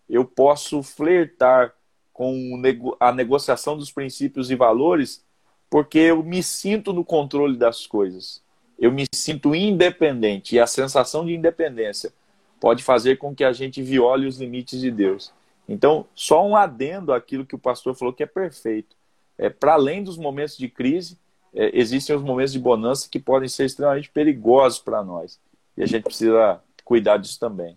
[0.10, 1.74] eu posso flertar
[2.12, 2.62] com
[3.00, 5.24] a negociação dos princípios e valores,
[5.70, 8.44] porque eu me sinto no controle das coisas.
[8.78, 12.12] Eu me sinto independente e a sensação de independência
[12.60, 15.32] pode fazer com que a gente viole os limites de Deus.
[15.70, 18.94] Então, só um adendo àquilo que o pastor falou que é perfeito.
[19.38, 21.18] É, Para além dos momentos de crise,
[21.58, 25.40] é, existem os momentos de bonança que podem ser extremamente perigosos para nós.
[25.76, 27.76] E a gente precisa cuidar disso também.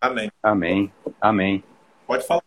[0.00, 0.32] Amém.
[0.42, 0.92] Amém.
[1.20, 1.64] Amém.
[2.06, 2.42] Pode falar.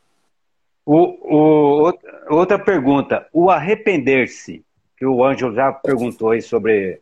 [0.83, 1.93] O, o,
[2.29, 3.27] outra pergunta.
[3.31, 4.65] O arrepender-se,
[4.97, 6.99] que o Ângelo já perguntou aí sobre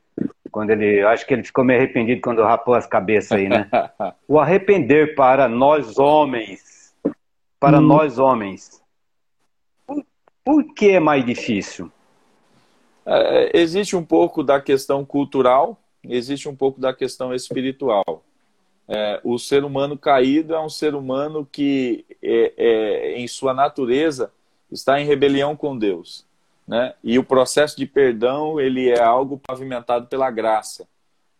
[0.52, 1.02] quando ele.
[1.04, 3.70] Acho que ele ficou meio arrependido quando rapou as cabeças aí, né?
[4.28, 6.94] o arrepender para nós homens.
[7.60, 7.84] Para hum.
[7.84, 8.82] nós homens
[10.44, 11.91] por que é mais difícil?
[13.06, 18.24] É, existe um pouco da questão cultural, existe um pouco da questão espiritual.
[18.88, 24.32] É, o ser humano caído é um ser humano que, é, é, em sua natureza,
[24.72, 26.26] está em rebelião com Deus.
[26.68, 26.94] Né?
[27.04, 30.88] E o processo de perdão ele é algo pavimentado pela graça.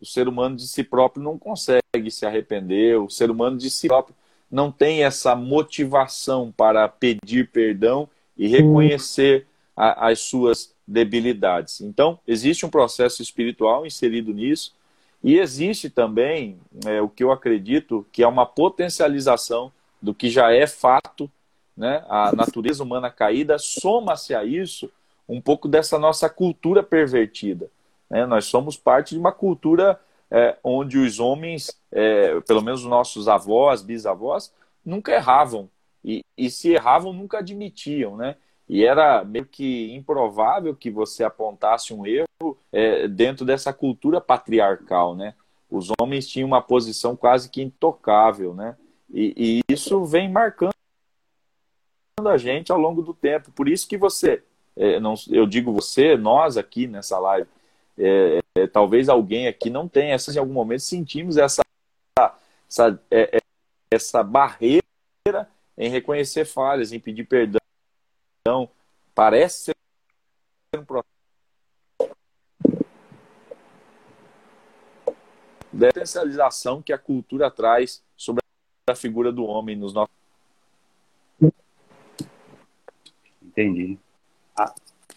[0.00, 3.88] O ser humano de si próprio não consegue se arrepender, o ser humano de si
[3.88, 4.14] próprio
[4.50, 11.80] não tem essa motivação para pedir perdão e reconhecer a, as suas debilidades.
[11.80, 14.74] Então, existe um processo espiritual inserido nisso
[15.22, 20.52] e existe também é, o que eu acredito que é uma potencialização do que já
[20.52, 21.30] é fato,
[21.74, 22.04] né?
[22.08, 24.90] a natureza humana caída, soma-se a isso
[25.26, 27.70] um pouco dessa nossa cultura pervertida.
[28.10, 28.26] Né?
[28.26, 29.98] Nós somos parte de uma cultura
[30.30, 34.52] é, onde os homens, é, pelo menos os nossos avós, bisavós,
[34.84, 35.70] nunca erravam.
[36.04, 38.36] E, e se erravam, nunca admitiam, né?
[38.68, 45.14] E era meio que improvável que você apontasse um erro é, dentro dessa cultura patriarcal,
[45.14, 45.34] né?
[45.70, 48.76] Os homens tinham uma posição quase que intocável, né?
[49.12, 50.72] E, e isso vem marcando
[52.26, 53.50] a gente ao longo do tempo.
[53.52, 54.42] Por isso que você,
[54.76, 57.48] é, não, eu digo você, nós aqui nessa live,
[57.98, 61.62] é, é, talvez alguém aqui não tenha, em algum momento sentimos essa,
[62.68, 63.40] essa, é, é,
[63.90, 64.83] essa barreira
[65.76, 67.60] em reconhecer falhas, em pedir perdão.
[69.14, 69.74] Parece ser
[70.78, 71.14] um processo
[75.72, 78.42] da potencialização que a cultura traz sobre
[78.88, 80.14] a figura do homem nos nossos.
[83.42, 83.98] Entendi.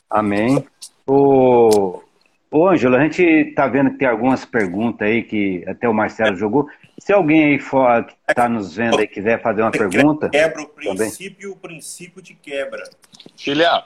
[0.10, 0.68] Amém.
[1.05, 2.01] O,
[2.50, 6.36] Ô, Ângelo, a gente está vendo que tem algumas perguntas aí que até o Marcelo
[6.38, 6.70] jogou.
[6.98, 10.30] Se alguém aí fora que está nos vendo aí quiser fazer uma pergunta.
[10.30, 11.58] Quebra o princípio, também.
[11.58, 12.89] o princípio te quebra.
[13.36, 13.86] Filha.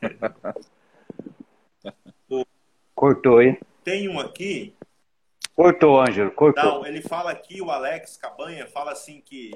[2.94, 3.58] Cortou, hein?
[3.84, 4.74] Tem um aqui.
[5.54, 6.64] Cortou, Ângelo, cortou.
[6.64, 9.52] Não, ele fala aqui, o Alex Cabanha fala assim que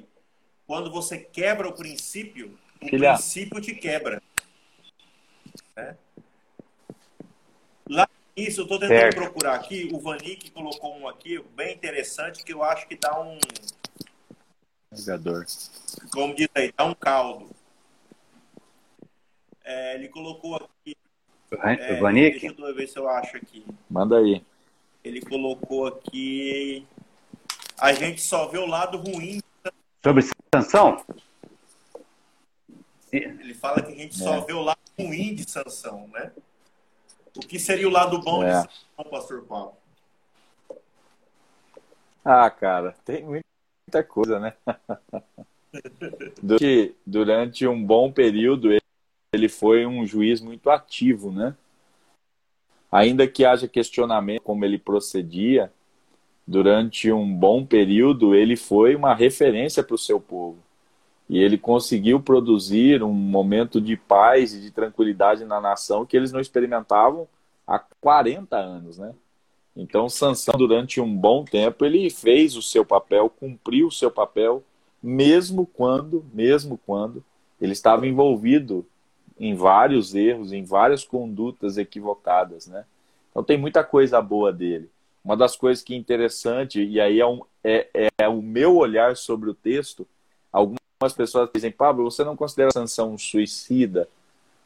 [0.66, 3.14] quando você quebra o princípio, o Filha.
[3.14, 4.22] princípio te quebra.
[5.76, 5.96] Né?
[7.92, 9.16] Lá isso, eu estou tentando certo.
[9.16, 9.90] procurar aqui.
[9.92, 13.38] O Vanik colocou um aqui bem interessante que eu acho que dá um.
[14.90, 15.44] Jogador.
[16.10, 17.50] Como diz aí, dá um caldo.
[19.62, 20.96] É, ele colocou aqui.
[21.50, 22.40] É, o Vanik?
[22.40, 23.64] Deixa eu ver se eu acho aqui.
[23.90, 24.42] Manda aí.
[25.04, 26.86] Ele colocou aqui.
[27.76, 29.42] A gente só vê o lado ruim.
[30.02, 30.24] Sobre
[30.54, 31.04] sanção?
[33.12, 34.24] Ele fala que a gente é.
[34.24, 36.32] só vê o lado ruim de sanção, né?
[37.36, 38.52] O que seria o lado bom é.
[38.52, 39.74] sanção, pastor Paulo?
[42.24, 44.54] Ah, cara, tem muita coisa, né?
[46.42, 48.68] durante, durante um bom período,
[49.32, 51.56] ele foi um juiz muito ativo, né?
[52.90, 55.72] Ainda que haja questionamento como ele procedia,
[56.46, 60.58] durante um bom período, ele foi uma referência para o seu povo.
[61.32, 66.30] E ele conseguiu produzir um momento de paz e de tranquilidade na nação que eles
[66.30, 67.26] não experimentavam
[67.66, 69.14] há 40 anos, né?
[69.74, 74.62] Então, Sansão, durante um bom tempo, ele fez o seu papel, cumpriu o seu papel,
[75.02, 77.24] mesmo quando, mesmo quando
[77.58, 78.84] ele estava envolvido
[79.40, 82.84] em vários erros, em várias condutas equivocadas, né?
[83.30, 84.90] Então, tem muita coisa boa dele.
[85.24, 89.16] Uma das coisas que é interessante, e aí é, um, é, é o meu olhar
[89.16, 90.06] sobre o texto,
[91.02, 94.08] algumas pessoas dizem, Pablo, você não considera a sanção um suicida?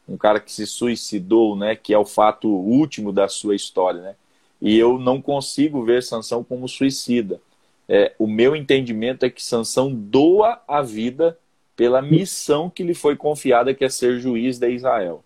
[0.07, 1.75] Um cara que se suicidou, né?
[1.75, 4.15] Que é o fato último da sua história, né?
[4.61, 7.41] E eu não consigo ver Sansão como suicida.
[7.89, 11.37] É, o meu entendimento é que Sansão doa a vida
[11.75, 15.23] pela missão que lhe foi confiada, que é ser juiz de Israel.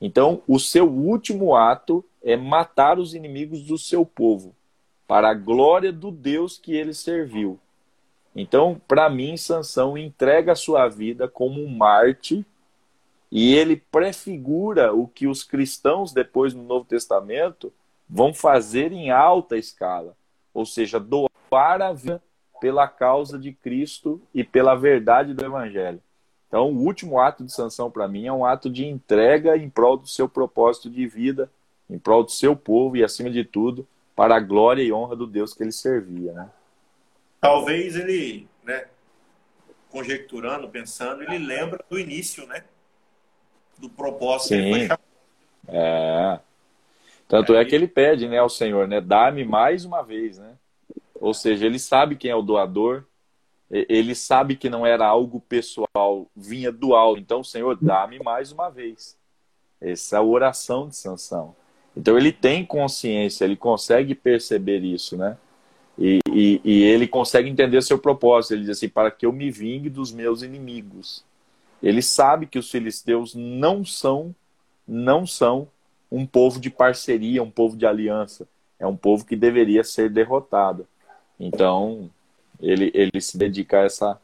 [0.00, 4.54] Então, o seu último ato é matar os inimigos do seu povo,
[5.06, 7.58] para a glória do Deus que ele serviu.
[8.34, 12.44] Então, para mim, Sansão entrega a sua vida como um Marte
[13.30, 17.72] e ele prefigura o que os cristãos depois no Novo Testamento
[18.08, 20.16] vão fazer em alta escala,
[20.52, 22.22] ou seja, doar a vida
[22.60, 26.00] pela causa de Cristo e pela verdade do Evangelho.
[26.48, 29.96] Então, o último ato de sanção para mim é um ato de entrega em prol
[29.96, 31.48] do seu propósito de vida,
[31.88, 35.26] em prol do seu povo e, acima de tudo, para a glória e honra do
[35.26, 36.32] Deus que ele servia.
[36.32, 36.50] Né?
[37.40, 38.86] Talvez ele, né,
[39.90, 42.64] conjecturando, pensando, ele lembra do início, né?
[43.78, 44.88] Do propósito Sim.
[45.68, 46.38] É.
[47.26, 49.00] Tanto é que ele pede né, ao Senhor, né?
[49.00, 50.54] Dá-me mais uma vez, né?
[51.14, 53.04] Ou seja, ele sabe quem é o doador,
[53.70, 57.20] ele sabe que não era algo pessoal, vinha do alto.
[57.20, 59.16] Então, Senhor, dá-me mais uma vez.
[59.80, 61.54] Essa é a oração de Sansão.
[61.96, 65.38] Então, ele tem consciência, ele consegue perceber isso, né?
[66.00, 68.54] E, e, e, ele consegue entender seu propósito.
[68.54, 71.22] Ele diz assim: para que eu me vingue dos meus inimigos.
[71.82, 74.34] Ele sabe que os filisteus não são,
[74.88, 75.68] não são
[76.10, 78.48] um povo de parceria, um povo de aliança.
[78.78, 80.88] É um povo que deveria ser derrotado.
[81.38, 82.10] Então,
[82.58, 84.20] ele, ele se dedica a essa,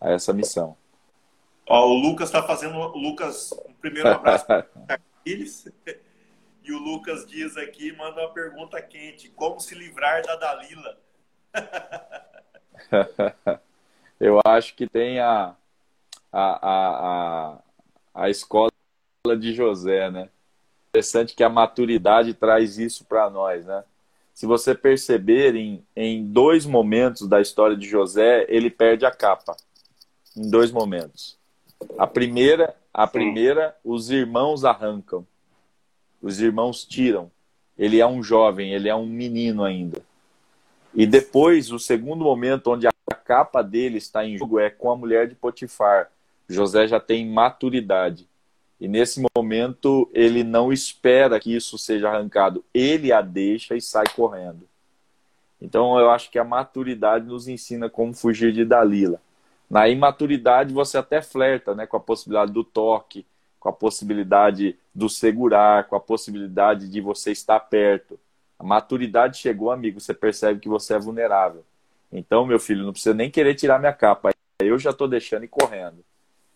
[0.00, 0.76] a essa missão.
[1.68, 2.76] Ó, o Lucas está fazendo.
[2.96, 4.44] Lucas, um primeiro abraço.
[6.70, 10.96] E o Lucas diz aqui, manda uma pergunta quente: como se livrar da Dalila?
[14.20, 15.56] Eu acho que tem a,
[16.32, 17.58] a, a,
[18.14, 18.70] a, a escola
[19.36, 20.28] de José, né?
[20.90, 23.82] Interessante que a maturidade traz isso para nós, né?
[24.32, 29.56] Se você perceber, em, em dois momentos da história de José, ele perde a capa.
[30.36, 31.36] Em dois momentos.
[31.98, 35.26] A primeira, a primeira, os irmãos arrancam.
[36.20, 37.30] Os irmãos tiram.
[37.78, 40.02] Ele é um jovem, ele é um menino ainda.
[40.94, 42.92] E depois, o segundo momento onde a
[43.24, 46.10] capa dele está em jogo é com a mulher de Potifar.
[46.48, 48.28] José já tem maturidade.
[48.80, 54.06] E nesse momento ele não espera que isso seja arrancado, ele a deixa e sai
[54.16, 54.66] correndo.
[55.60, 59.20] Então eu acho que a maturidade nos ensina como fugir de Dalila.
[59.68, 63.26] Na imaturidade você até flerta, né, com a possibilidade do toque,
[63.60, 68.18] com a possibilidade do segurar, com a possibilidade de você estar perto.
[68.58, 71.62] A maturidade chegou, amigo, você percebe que você é vulnerável.
[72.10, 74.30] Então, meu filho, não precisa nem querer tirar minha capa.
[74.58, 76.02] Eu já estou deixando e correndo.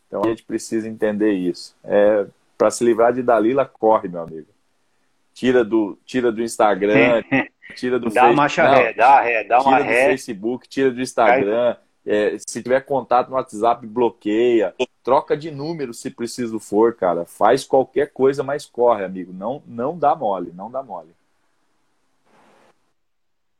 [0.07, 1.77] Então a gente precisa entender isso.
[1.83, 2.27] É,
[2.57, 4.47] Para se livrar de Dalila, corre, meu amigo.
[5.33, 7.23] Tira do, tira do Instagram,
[7.75, 8.61] tira do dá Facebook.
[8.61, 10.05] Uma ré, dá ré, dá uma tira ré.
[10.05, 11.77] do Facebook, tira do Instagram.
[12.07, 14.75] É, se tiver contato no WhatsApp, bloqueia.
[15.03, 17.25] Troca de número se preciso for, cara.
[17.25, 19.33] Faz qualquer coisa, mas corre, amigo.
[19.33, 21.11] Não, não dá mole, não dá mole.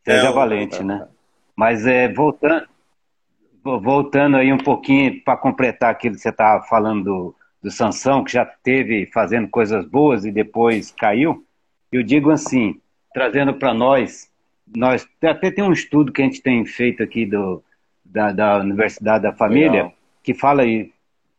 [0.05, 1.09] Seja é, valente, né?
[1.57, 2.67] Mas é, voltando,
[3.63, 8.33] voltando aí um pouquinho para completar aquilo que você estava falando do, do Sansão, que
[8.33, 11.45] já teve fazendo coisas boas e depois caiu,
[11.91, 12.81] eu digo assim,
[13.15, 14.31] trazendo para nós,
[14.77, 17.63] nós até tem um estudo que a gente tem feito aqui do,
[18.15, 19.95] da, da Universidade da Família, Legal.
[20.23, 20.93] que fala aí,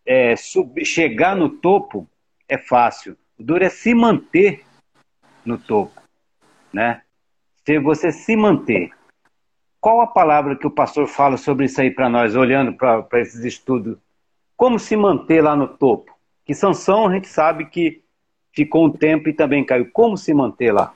[0.05, 2.05] é, sub, chegar no topo
[2.49, 4.65] é fácil, o duro é se manter
[5.45, 6.01] no topo,
[6.73, 7.01] né?
[7.65, 8.91] Se você se manter,
[9.79, 13.45] qual a palavra que o pastor fala sobre isso aí para nós, olhando para esses
[13.45, 13.97] estudos?
[14.57, 16.13] Como se manter lá no topo?
[16.45, 18.03] Que Sansão a gente sabe que
[18.53, 19.89] ficou um tempo e também caiu.
[19.91, 20.93] Como se manter lá?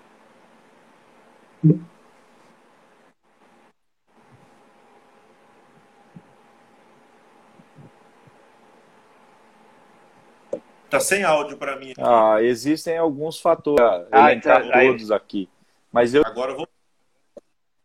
[10.90, 11.94] Tá sem áudio para mim.
[11.98, 14.08] Ah, existem alguns fatores.
[14.12, 15.48] Ah, então, todos aqui.
[15.92, 16.68] Mas eu agora vou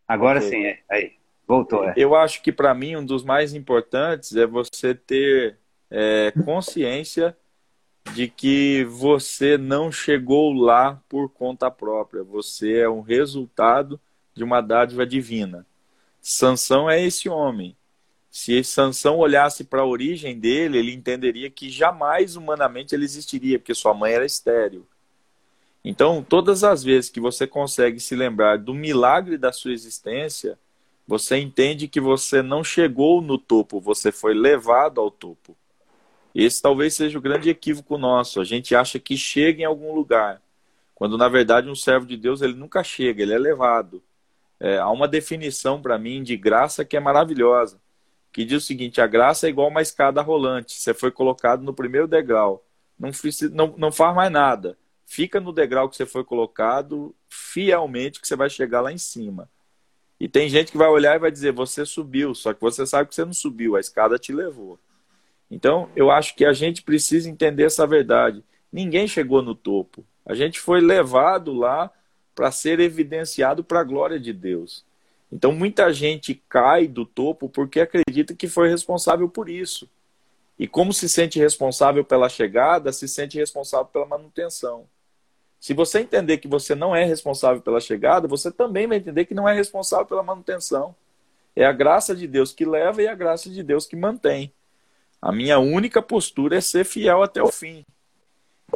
[0.06, 0.50] Agora okay.
[0.50, 0.80] sim, é.
[0.88, 1.12] Aí,
[1.46, 1.84] voltou.
[1.84, 1.94] É.
[1.96, 5.58] Eu acho que para mim um dos mais importantes é você ter
[5.90, 7.36] é, consciência
[8.12, 12.22] de que você não chegou lá por conta própria.
[12.22, 13.98] Você é um resultado
[14.34, 15.66] de uma dádiva divina.
[16.20, 17.76] Sansão é esse homem.
[18.36, 23.76] Se Sansão olhasse para a origem dele, ele entenderia que jamais humanamente ele existiria, porque
[23.76, 24.84] sua mãe era estéril.
[25.84, 30.58] Então, todas as vezes que você consegue se lembrar do milagre da sua existência,
[31.06, 35.56] você entende que você não chegou no topo, você foi levado ao topo.
[36.34, 38.40] Esse talvez seja o grande equívoco nosso.
[38.40, 40.42] A gente acha que chega em algum lugar,
[40.92, 44.02] quando na verdade um servo de Deus ele nunca chega, ele é levado.
[44.58, 47.78] É, há uma definição para mim de graça que é maravilhosa,
[48.34, 50.74] que diz o seguinte: a graça é igual uma escada rolante.
[50.74, 52.66] Você foi colocado no primeiro degrau.
[52.98, 53.10] não,
[53.52, 54.76] não, não faz mais nada.
[55.06, 59.48] Fica no degrau que você foi colocado fielmente que você vai chegar lá em cima.
[60.18, 63.08] E tem gente que vai olhar e vai dizer: você subiu, só que você sabe
[63.08, 64.80] que você não subiu, a escada te levou.
[65.48, 68.42] Então, eu acho que a gente precisa entender essa verdade.
[68.72, 70.04] Ninguém chegou no topo.
[70.26, 71.88] A gente foi levado lá
[72.34, 74.84] para ser evidenciado para a glória de Deus.
[75.34, 79.90] Então, muita gente cai do topo porque acredita que foi responsável por isso.
[80.56, 84.86] E como se sente responsável pela chegada, se sente responsável pela manutenção.
[85.58, 89.34] Se você entender que você não é responsável pela chegada, você também vai entender que
[89.34, 90.94] não é responsável pela manutenção.
[91.56, 94.52] É a graça de Deus que leva e a graça de Deus que mantém.
[95.20, 97.84] A minha única postura é ser fiel até o fim.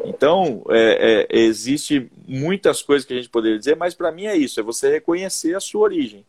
[0.05, 4.37] Então, é, é, existe muitas coisas que a gente poderia dizer, mas para mim é
[4.37, 6.27] isso: é você reconhecer a sua origem.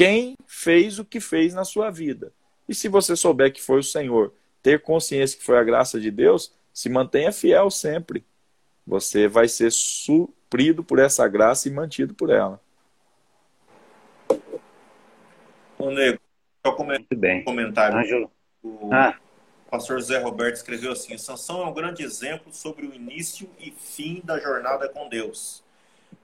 [0.00, 2.32] Quem fez o que fez na sua vida.
[2.66, 4.32] E se você souber que foi o Senhor,
[4.62, 8.24] ter consciência que foi a graça de Deus, se mantenha fiel sempre
[8.90, 12.60] você vai ser suprido por essa graça e mantido por ela.
[15.78, 16.18] Ô, Nego,
[16.66, 17.42] só Muito bem.
[17.42, 17.98] um comentário.
[17.98, 18.32] Ângelo.
[18.62, 19.16] O ah.
[19.70, 24.20] pastor Zé Roberto escreveu assim: Sansão é um grande exemplo sobre o início e fim
[24.24, 25.62] da jornada com Deus.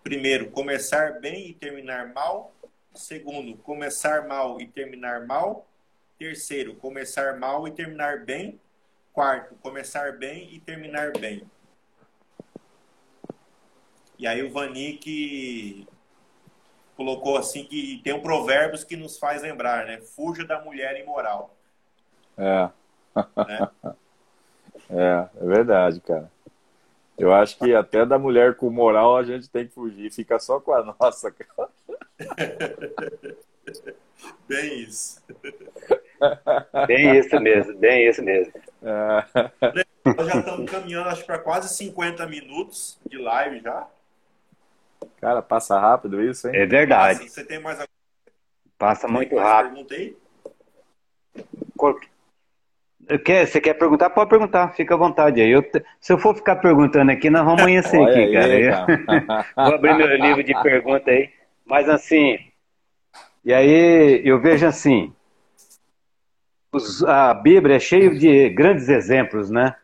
[0.03, 2.53] Primeiro, começar bem e terminar mal.
[2.97, 5.67] Segundo, começar mal e terminar mal.
[6.19, 8.59] Terceiro, começar mal e terminar bem.
[9.13, 11.43] Quarto, começar bem e terminar bem.
[14.19, 15.87] E aí o Vanik
[16.97, 20.01] colocou assim que tem um provérbios que nos faz lembrar, né?
[20.01, 21.55] Fuja da mulher imoral.
[22.39, 22.71] É.
[23.15, 23.71] Né?
[24.89, 26.31] é, é verdade, cara.
[27.19, 30.59] Eu acho que até da mulher com moral a gente tem que fugir, fica só
[30.59, 31.69] com a nossa, cara.
[34.49, 35.23] Bem isso.
[36.87, 38.53] Bem isso mesmo, bem isso mesmo.
[38.81, 43.87] Nós já estamos caminhando, acho, para quase 50 minutos de live já.
[45.21, 46.57] Cara, passa rápido isso, hein?
[46.57, 47.29] É verdade.
[47.29, 47.85] Você tem mais
[48.79, 50.17] Passa muito mais rápido.
[53.25, 54.11] Quer, você quer perguntar?
[54.11, 55.51] Pode perguntar, fica à vontade aí.
[55.51, 55.63] Eu,
[56.01, 58.87] se eu for ficar perguntando aqui, nós vamos amanhecer aqui, aí, cara.
[58.87, 59.47] cara.
[59.57, 61.31] Vou abrir meu livro de pergunta aí.
[61.67, 62.39] Mas assim,
[63.45, 65.13] e aí eu vejo assim,
[66.73, 69.75] os, a Bíblia é cheia de grandes exemplos, né?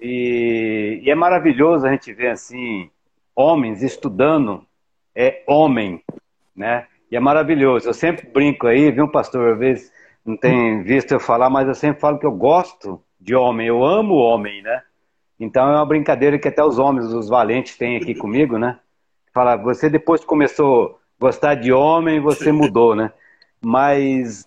[0.00, 2.90] E, e, é maravilhoso a gente ver assim
[3.34, 4.64] homens estudando
[5.14, 6.02] é homem,
[6.54, 6.86] né?
[7.10, 7.88] E é maravilhoso.
[7.88, 9.54] Eu sempre brinco aí, viu, pastor?
[9.54, 9.92] Às vezes
[10.24, 13.84] não tem visto eu falar, mas eu sempre falo que eu gosto de homem, eu
[13.84, 14.82] amo homem, né?
[15.40, 18.78] Então é uma brincadeira que até os homens, os valentes, têm aqui comigo, né?
[19.32, 23.12] Fala, você depois começou gostar de homem, você mudou, né?
[23.60, 24.46] Mas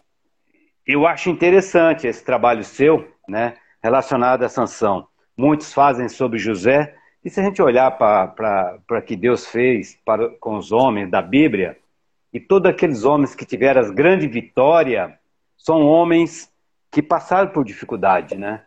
[0.85, 3.55] eu acho interessante esse trabalho seu, né?
[3.81, 5.07] Relacionado à sanção.
[5.37, 10.29] Muitos fazem sobre José, e se a gente olhar para o que Deus fez para,
[10.39, 11.77] com os homens da Bíblia,
[12.31, 15.11] e todos aqueles homens que tiveram as grandes vitórias,
[15.57, 16.51] são homens
[16.91, 18.63] que passaram por dificuldade, né?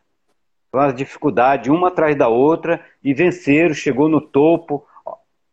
[0.72, 4.86] Uma dificuldade uma atrás da outra e venceram, chegou no topo.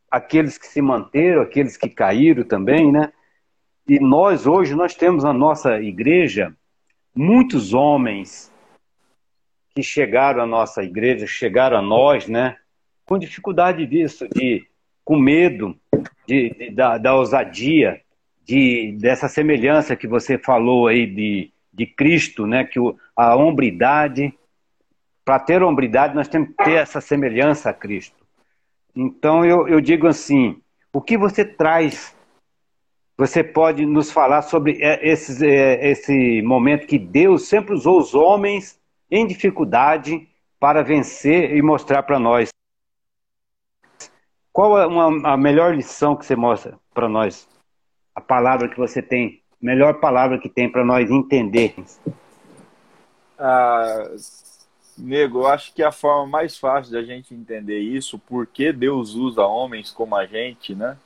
[0.09, 3.11] Aqueles que se manteram, aqueles que caíram também, né?
[3.87, 6.55] E nós hoje nós temos na nossa igreja
[7.15, 8.51] muitos homens
[9.73, 12.57] que chegaram à nossa igreja, chegaram a nós, né?
[13.09, 14.67] com dificuldade disso, de
[15.03, 15.75] com medo
[16.27, 17.99] de, de da, da, ousadia,
[18.45, 22.63] de, dessa semelhança que você falou aí de, de Cristo, né?
[22.65, 24.31] Que o, a hombridade,
[25.25, 28.18] para ter hombridade, nós temos que ter essa semelhança a Cristo.
[29.01, 32.13] Então eu, eu digo assim: o que você traz?
[33.17, 38.79] Você pode nos falar sobre esse, esse momento que Deus sempre usou os homens
[39.11, 40.27] em dificuldade
[40.59, 42.49] para vencer e mostrar para nós
[44.59, 47.47] qual é uma, a melhor lição que você mostra para nós?
[48.13, 51.73] A palavra que você tem, melhor palavra que tem para nós entender.
[53.37, 54.03] Ah,
[54.99, 59.45] nego, eu acho que a forma mais fácil da gente entender isso, porque Deus usa
[59.45, 60.97] homens como a gente, né?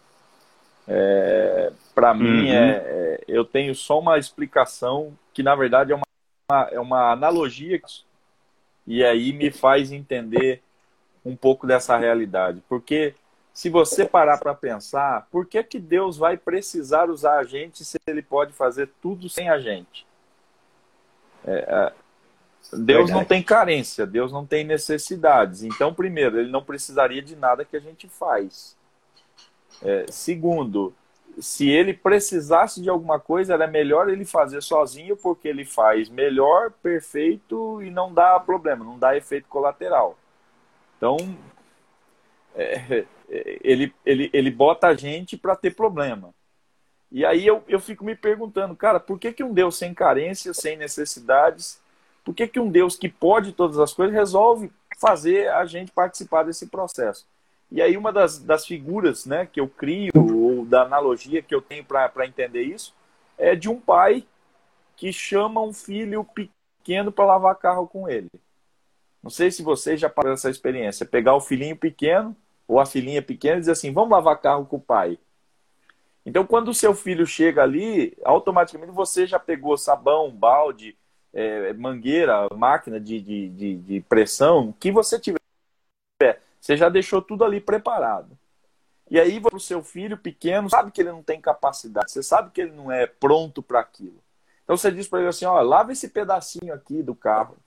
[0.88, 2.20] É, para uhum.
[2.20, 7.12] mim, é, é, eu tenho só uma explicação que, na verdade, é uma, é uma
[7.12, 7.82] analogia
[8.86, 10.62] e aí me faz entender
[11.24, 12.62] um pouco dessa realidade.
[12.68, 13.16] Porque
[13.54, 17.98] se você parar para pensar, por que, que Deus vai precisar usar a gente se
[18.08, 20.06] ele pode fazer tudo sem a gente?
[21.46, 21.94] É, é,
[22.78, 23.12] Deus Verdade.
[23.12, 25.64] não tem carência, Deus não tem necessidades.
[25.64, 28.76] Então, primeiro, ele não precisaria de nada que a gente faz.
[29.82, 30.94] É, segundo,
[31.40, 36.72] se ele precisasse de alguma coisa, era melhor ele fazer sozinho, porque ele faz melhor,
[36.72, 40.18] perfeito e não dá problema, não dá efeito colateral.
[40.98, 41.18] Então,
[42.56, 46.34] é, é, ele, ele, ele bota a gente para ter problema.
[47.12, 50.58] E aí eu, eu fico me perguntando, cara, por que, que um Deus sem carências,
[50.58, 51.80] sem necessidades,
[52.24, 56.44] por que, que um Deus que pode todas as coisas resolve fazer a gente participar
[56.44, 57.28] desse processo?
[57.72, 61.62] E aí uma das, das figuras né, que eu crio, ou da analogia que eu
[61.62, 62.94] tenho para entender isso,
[63.38, 64.26] é de um pai
[64.96, 68.30] que chama um filho pequeno para lavar carro com ele.
[69.22, 71.06] Não sei se vocês já passaram essa experiência.
[71.06, 72.36] Pegar o filhinho pequeno
[72.68, 75.18] ou a filhinha pequena e dizer assim, vamos lavar carro com o pai.
[76.26, 80.96] Então, quando o seu filho chega ali, automaticamente você já pegou sabão, balde,
[81.34, 85.40] é, mangueira, máquina de, de, de, de pressão, que você tiver.
[86.62, 88.38] Você já deixou tudo ali preparado.
[89.10, 92.62] E aí, o seu filho pequeno, sabe que ele não tem capacidade, você sabe que
[92.62, 94.24] ele não é pronto para aquilo.
[94.64, 97.58] Então você diz para ele assim: ó, lava esse pedacinho aqui do carro.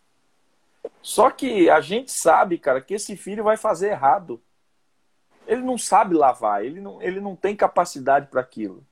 [1.03, 4.41] Só que a gente sabe, cara, que esse filho vai fazer errado.
[5.47, 8.85] Ele não sabe lavar, ele não, ele não tem capacidade para aquilo.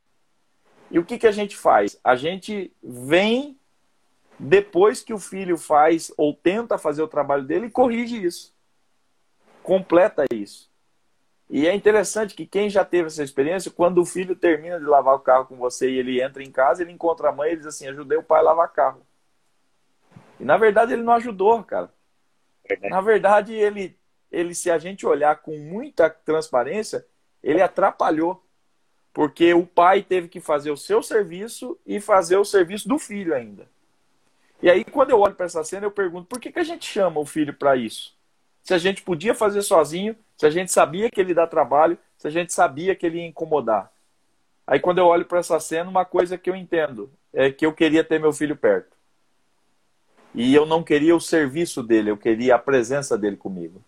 [0.91, 1.99] E o que, que a gente faz?
[2.05, 3.59] A gente vem
[4.39, 8.55] depois que o filho faz ou tenta fazer o trabalho dele corrige isso.
[9.63, 10.71] Completa isso.
[11.49, 15.15] E é interessante que quem já teve essa experiência, quando o filho termina de lavar
[15.15, 17.67] o carro com você e ele entra em casa, ele encontra a mãe e diz
[17.67, 19.07] assim: ajudei o pai a lavar carro.
[20.41, 21.93] E na verdade ele não ajudou, cara.
[22.91, 23.97] Na verdade, ele
[24.35, 27.07] ele, se a gente olhar com muita transparência,
[27.43, 28.43] ele atrapalhou.
[29.13, 33.33] Porque o pai teve que fazer o seu serviço e fazer o serviço do filho
[33.33, 33.71] ainda.
[34.65, 36.91] E aí, quando eu olho para essa cena, eu pergunto: por que, que a gente
[36.91, 38.17] chama o filho para isso?
[38.63, 42.27] Se a gente podia fazer sozinho, se a gente sabia que ele dá trabalho, se
[42.27, 43.93] a gente sabia que ele ia incomodar.
[44.67, 47.75] Aí, quando eu olho para essa cena, uma coisa que eu entendo é que eu
[47.75, 48.97] queria ter meu filho perto.
[50.35, 53.85] E eu não queria o serviço dele, eu queria a presença dele comigo.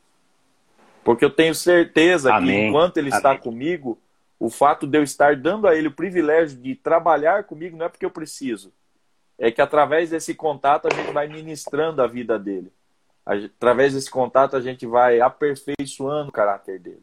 [1.02, 2.48] Porque eu tenho certeza Amém.
[2.48, 3.16] que enquanto ele Amém.
[3.16, 3.98] está comigo,
[4.38, 7.88] o fato de eu estar dando a ele o privilégio de trabalhar comigo não é
[7.88, 8.70] porque eu preciso.
[9.38, 12.72] É que através desse contato a gente vai ministrando a vida dele.
[13.24, 17.02] Através desse contato a gente vai aperfeiçoando o caráter dele.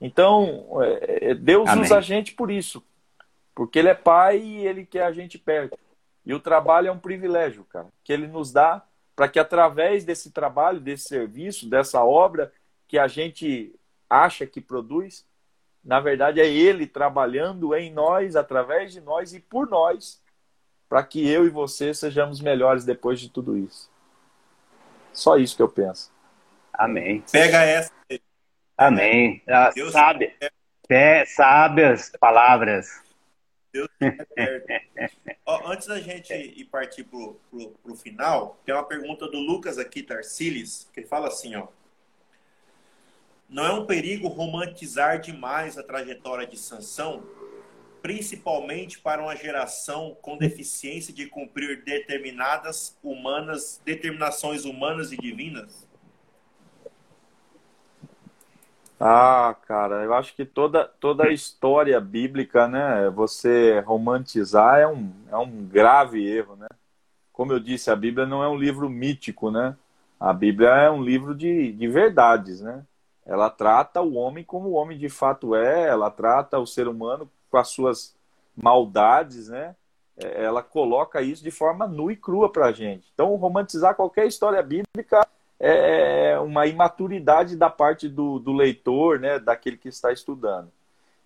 [0.00, 1.84] Então, é, é, Deus Amém.
[1.84, 2.82] usa a gente por isso.
[3.54, 5.78] Porque ele é pai e ele quer a gente perto.
[6.26, 8.82] E o trabalho é um privilégio, cara, que ele nos dá
[9.14, 12.52] para que através desse trabalho, desse serviço, dessa obra,
[12.88, 13.74] que a gente
[14.10, 15.26] acha que produz,
[15.84, 20.20] na verdade é Ele trabalhando em nós, através de nós e por nós,
[20.94, 23.90] para que eu e você sejamos melhores depois de tudo isso.
[25.12, 26.12] Só isso que eu penso.
[26.72, 27.20] Amém.
[27.32, 27.90] Pega essa.
[28.78, 29.42] Amém.
[29.48, 30.32] Ah, Deus sabe,
[30.88, 33.02] é, sábias palavras.
[33.72, 33.88] Deus
[35.44, 40.00] Ó, antes da gente ir partir para o final, tem uma pergunta do Lucas aqui,
[40.00, 41.66] Tarciles, que ele fala assim, ó.
[43.48, 47.24] Não é um perigo romantizar demais a trajetória de Sansão,
[48.04, 55.88] principalmente para uma geração com deficiência de cumprir determinadas humanas, determinações humanas e divinas?
[59.00, 65.10] Ah, cara, eu acho que toda, toda a história bíblica, né, você romantizar é um,
[65.30, 66.68] é um grave erro, né?
[67.32, 69.74] Como eu disse, a Bíblia não é um livro mítico, né?
[70.20, 72.84] A Bíblia é um livro de, de verdades, né?
[73.24, 77.30] Ela trata o homem como o homem de fato é, ela trata o ser humano
[77.54, 78.12] com as suas
[78.56, 79.76] maldades, né?
[80.16, 83.08] É, ela coloca isso de forma nua e crua para a gente.
[83.14, 85.24] Então, romantizar qualquer história bíblica
[85.60, 89.38] é uma imaturidade da parte do, do leitor, né?
[89.38, 90.68] Daquele que está estudando.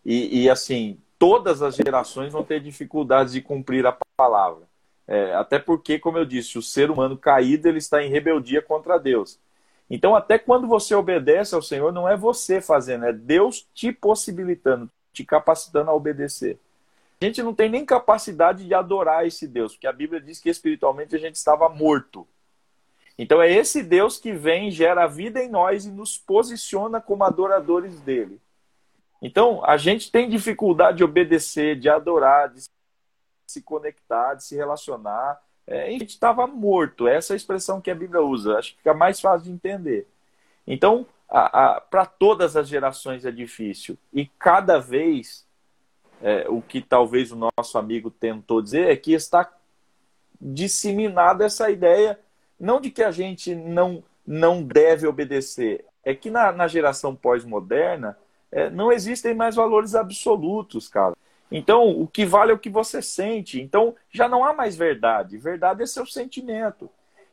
[0.05, 4.65] E, e, assim, todas as gerações vão ter dificuldades de cumprir a palavra.
[5.07, 8.99] É, até porque, como eu disse, o ser humano caído ele está em rebeldia contra
[8.99, 9.41] Deus.
[9.89, 14.91] Então, até quando você obedece ao Senhor, não é você fazendo, é Deus te possibilitando,
[15.19, 16.59] te capacitando a obedecer.
[17.21, 20.49] A gente não tem nem capacidade de adorar esse Deus, porque a Bíblia diz que
[20.49, 22.27] espiritualmente a gente estava morto.
[23.19, 28.01] Então é esse Deus que vem, gera vida em nós e nos posiciona como adoradores
[28.01, 28.41] dele.
[29.21, 32.63] Então a gente tem dificuldade de obedecer, de adorar, de
[33.49, 37.07] se conectar, de se relacionar é, a gente estava morto.
[37.07, 38.57] Essa é a expressão que a Bíblia usa.
[38.57, 40.09] Acho que fica mais fácil de entender.
[40.67, 43.99] Então, para todas as gerações é difícil.
[44.13, 45.47] E cada vez,
[46.23, 49.51] é, o que talvez o nosso amigo tentou dizer é que está
[50.41, 52.19] disseminada essa ideia,
[52.59, 58.17] não de que a gente não, não deve obedecer, é que na, na geração pós-moderna
[58.51, 61.15] é, não existem mais valores absolutos, cara.
[61.51, 63.61] Então, o que vale é o que você sente.
[63.61, 65.39] Então, já não há mais verdade.
[65.39, 66.91] Verdade é seu sentimento.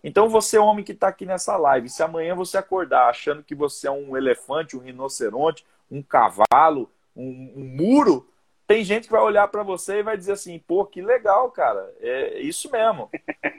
[0.08, 3.88] Então você, homem que está aqui nessa live, se amanhã você acordar achando que você
[3.88, 8.30] é um elefante, um rinoceronte, um cavalo, um, um muro,
[8.68, 11.91] tem gente que vai olhar para você e vai dizer assim: pô, que legal, cara,
[11.99, 13.10] é isso mesmo.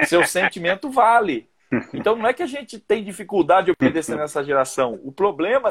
[0.07, 1.51] Seu sentimento vale.
[1.92, 5.01] Então não é que a gente tem dificuldade de obedecer nessa geração.
[5.03, 5.70] O problema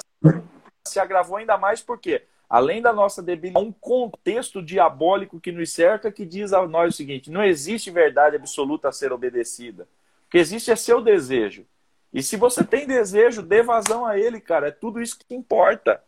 [0.86, 6.12] se agravou ainda mais porque, além da nossa debilidade, um contexto diabólico que nos cerca
[6.12, 9.88] que diz a nós o seguinte: não existe verdade absoluta a ser obedecida.
[10.28, 11.66] O que existe é seu desejo.
[12.14, 14.70] E se você tem desejo, dê vazão a ele, cara.
[14.70, 16.02] É tudo isso que importa.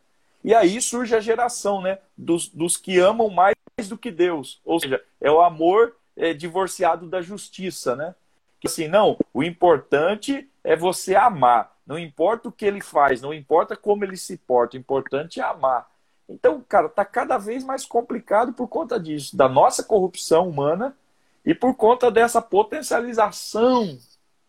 [0.43, 1.99] E aí surge a geração, né?
[2.17, 3.55] Dos, dos que amam mais
[3.87, 4.61] do que Deus.
[4.63, 8.15] Ou seja, é o amor é, divorciado da justiça, né?
[8.59, 11.75] Que assim, não, o importante é você amar.
[11.85, 15.43] Não importa o que ele faz, não importa como ele se porta, o importante é
[15.43, 15.89] amar.
[16.27, 20.95] Então, cara, tá cada vez mais complicado por conta disso, da nossa corrupção humana
[21.47, 23.97] e por conta dessa potencialização,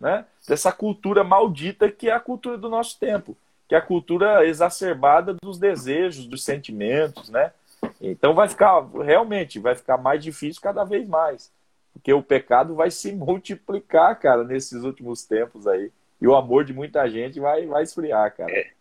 [0.01, 0.25] né?
[0.49, 3.37] Dessa cultura maldita que é a cultura do nosso tempo,
[3.69, 7.53] que é a cultura exacerbada dos desejos, dos sentimentos, né?
[8.01, 11.53] Então vai ficar realmente vai ficar mais difícil cada vez mais,
[11.93, 16.73] porque o pecado vai se multiplicar, cara, nesses últimos tempos aí e o amor de
[16.73, 18.51] muita gente vai, vai esfriar, cara.
[18.51, 18.73] É.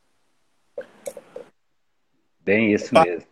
[2.40, 3.28] Bem isso mesmo.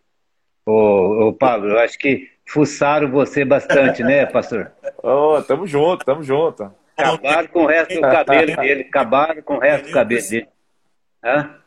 [0.66, 4.72] Ô, ô, Pablo, eu acho que fuçaram você bastante, né, pastor?
[5.03, 6.74] Ô, oh, tamo junto, tamo junto.
[6.97, 10.49] Acabaram com o resto do cabelo dele, acabaram com o resto do cabelo dele.
[11.24, 11.61] Hã?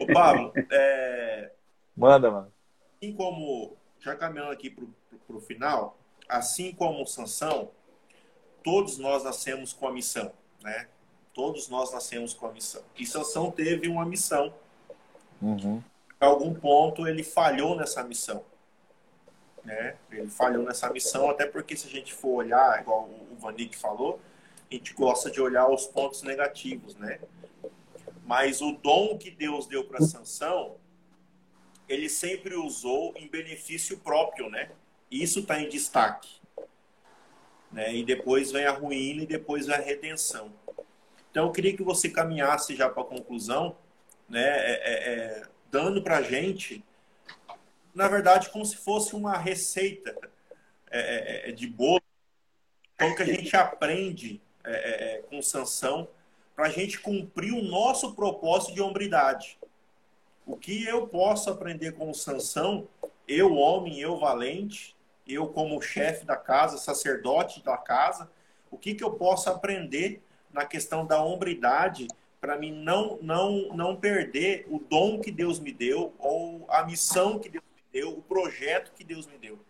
[0.00, 1.52] Ô, Pablo, é...
[1.96, 2.52] manda, mano.
[2.96, 7.70] Assim como, já caminhando aqui pro, pro, pro final, assim como Sansão,
[8.64, 10.88] todos nós nascemos com a missão, né?
[11.34, 12.82] Todos nós nascemos com a missão.
[12.98, 14.52] E Sansão teve uma missão.
[15.40, 15.82] Uhum.
[16.22, 18.44] Em algum ponto ele falhou nessa missão.
[19.64, 19.96] Né?
[20.10, 24.20] Ele falhou nessa missão, até porque se a gente for olhar, igual o Vanik falou,
[24.70, 27.20] a gente gosta de olhar os pontos negativos, né?
[28.24, 30.76] Mas o dom que Deus deu para Sansão,
[31.88, 34.70] ele sempre usou em benefício próprio, né?
[35.10, 36.42] Isso está em destaque
[37.72, 37.94] né?
[37.94, 40.52] E depois vem a ruína e depois vem a redenção.
[41.30, 43.76] Então eu queria que você caminhasse já para a conclusão,
[44.28, 44.42] né?
[44.42, 46.84] É, é, é dando para a gente,
[47.94, 50.14] na verdade, como se fosse uma receita
[50.90, 52.02] é, é, é, de bolo,
[52.98, 54.40] como que a gente aprende
[55.28, 56.06] com sanção
[56.54, 59.58] para a gente cumprir o nosso propósito de hombridade.
[60.46, 62.86] O que eu posso aprender com sanção,
[63.26, 64.94] eu homem, eu valente,
[65.26, 68.30] eu como chefe da casa, sacerdote da casa,
[68.70, 72.06] o que, que eu posso aprender na questão da hombridade
[72.42, 77.38] para mim não, não, não perder o dom que Deus me deu ou a missão
[77.38, 79.60] que Deus me deu, o projeto que Deus me deu.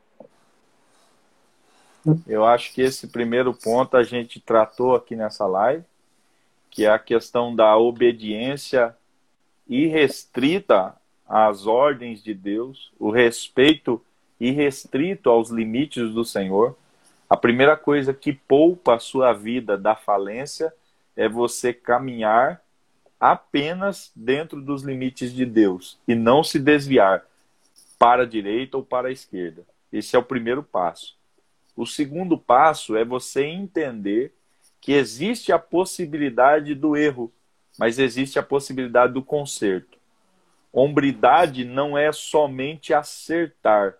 [2.27, 5.85] Eu acho que esse primeiro ponto a gente tratou aqui nessa live,
[6.71, 8.97] que é a questão da obediência
[9.69, 10.97] irrestrita
[11.29, 14.03] às ordens de Deus, o respeito
[14.41, 16.75] irrestrito aos limites do Senhor,
[17.29, 20.73] a primeira coisa que poupa a sua vida da falência
[21.17, 22.63] é você caminhar
[23.21, 27.25] apenas dentro dos limites de Deus e não se desviar
[27.99, 29.65] para a direita ou para a esquerda.
[29.93, 31.17] Esse é o primeiro passo.
[31.77, 34.33] O segundo passo é você entender
[34.81, 37.33] que existe a possibilidade do erro,
[37.79, 39.99] mas existe a possibilidade do conserto.
[40.73, 43.97] Hombridade não é somente acertar,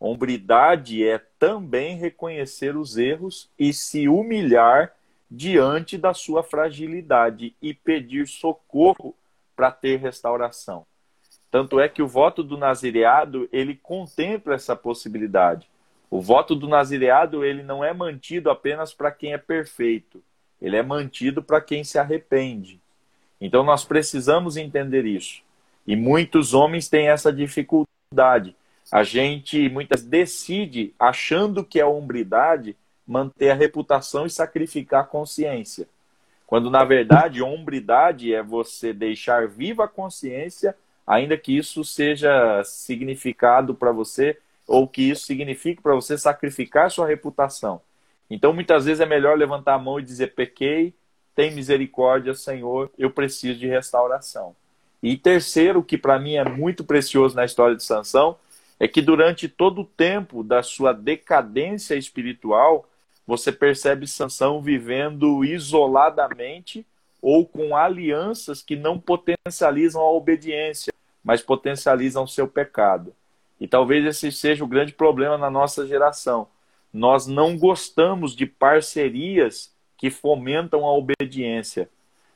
[0.00, 4.94] Hombridade é também reconhecer os erros e se humilhar
[5.30, 9.14] diante da sua fragilidade e pedir socorro
[9.54, 10.86] para ter restauração.
[11.50, 15.68] Tanto é que o voto do nazireado, ele contempla essa possibilidade.
[16.10, 20.22] O voto do nazireado, ele não é mantido apenas para quem é perfeito.
[20.60, 22.80] Ele é mantido para quem se arrepende.
[23.40, 25.42] Então nós precisamos entender isso.
[25.86, 28.54] E muitos homens têm essa dificuldade
[28.90, 32.74] a gente muitas decide, achando que é hombridade,
[33.08, 35.88] manter a reputação e sacrificar a consciência.
[36.46, 43.74] Quando, na verdade, hombridade é você deixar viva a consciência, ainda que isso seja significado
[43.74, 47.80] para você, ou que isso signifique para você sacrificar sua reputação.
[48.28, 50.92] Então, muitas vezes é melhor levantar a mão e dizer: pequei,
[51.34, 54.54] tem misericórdia, Senhor, eu preciso de restauração.
[55.02, 58.36] E terceiro, que para mim é muito precioso na história de Sansão,
[58.78, 62.86] é que durante todo o tempo da sua decadência espiritual,
[63.28, 66.86] você percebe Sansão vivendo isoladamente
[67.20, 73.14] ou com alianças que não potencializam a obediência, mas potencializam o seu pecado.
[73.60, 76.48] E talvez esse seja o grande problema na nossa geração.
[76.90, 81.86] Nós não gostamos de parcerias que fomentam a obediência.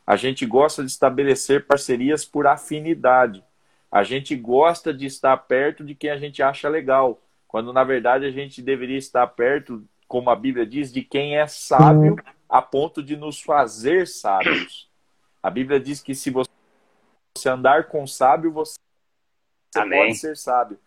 [0.06, 3.42] A gente gosta de estabelecer parcerias por afinidade.
[3.90, 7.18] A gente gosta de estar perto de quem a gente acha legal,
[7.48, 9.82] quando na verdade a gente deveria estar perto,
[10.12, 14.86] como a Bíblia diz, de quem é sábio a ponto de nos fazer sábios.
[15.42, 18.78] A Bíblia diz que se você andar com sábio, você
[19.74, 20.00] Amém.
[20.00, 20.78] pode ser sábio.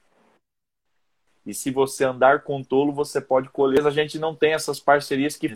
[1.43, 3.87] E se você andar com tolo, você pode colher.
[3.87, 5.51] A gente não tem essas parcerias que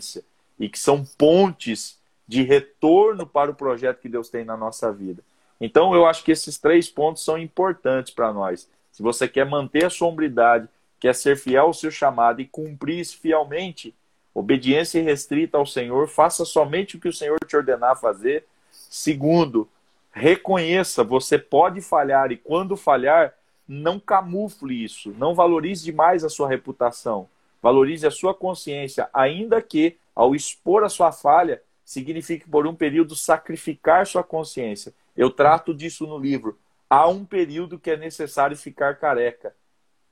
[0.58, 1.96] e que são pontes
[2.26, 5.22] de retorno para o projeto que Deus tem na nossa vida.
[5.60, 8.68] Então, eu acho que esses três pontos são importantes para nós.
[8.90, 10.68] Se você quer manter a sombridade,
[11.00, 13.94] quer ser fiel ao seu chamado e cumprir fielmente,
[14.34, 18.44] obediência restrita ao Senhor, faça somente o que o Senhor te ordenar fazer.
[18.70, 19.68] Segundo,
[20.12, 23.34] reconheça, você pode falhar e quando falhar,
[23.66, 27.28] não camufle isso, não valorize demais a sua reputação,
[27.62, 33.16] valorize a sua consciência, ainda que ao expor a sua falha, signifique por um período
[33.16, 34.92] sacrificar sua consciência.
[35.16, 36.58] Eu trato disso no livro.
[36.88, 39.54] Há um período que é necessário ficar careca.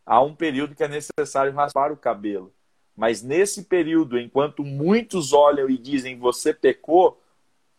[0.08, 2.50] Há um período que é necessário raspar o cabelo.
[2.96, 7.20] Mas nesse período, enquanto muitos olham e dizem você pecou,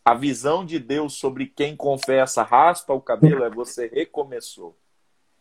[0.06, 4.78] a visão de Deus sobre quem confessa raspa o cabelo é você recomeçou.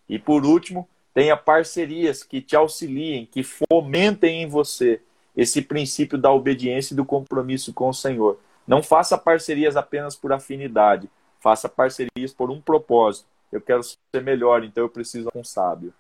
[0.09, 5.03] E por último, tenha parcerias que te auxiliem, que fomentem em você
[5.37, 8.41] esse princípio da obediência e do compromisso com o Senhor.
[8.67, 13.29] Não faça parcerias apenas por afinidade, faça parcerias por um propósito.
[13.53, 15.93] Eu quero ser melhor, então eu preciso de um sábio.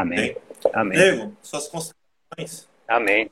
[0.00, 0.36] Amém.
[0.72, 0.98] Amém.
[0.98, 2.68] Diego, suas considerações.
[2.86, 3.30] Amém.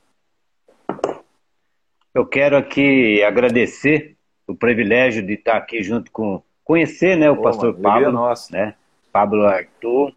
[2.15, 7.75] Eu quero aqui agradecer o privilégio de estar aqui junto com conhecer, né, o pastor
[7.75, 8.53] Pablo, nossa.
[8.53, 8.75] né?
[9.13, 10.13] Pablo Arthur,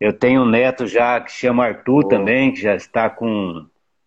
[0.00, 2.08] eu tenho um neto já que chama Arthur oh.
[2.08, 3.66] também, que já está com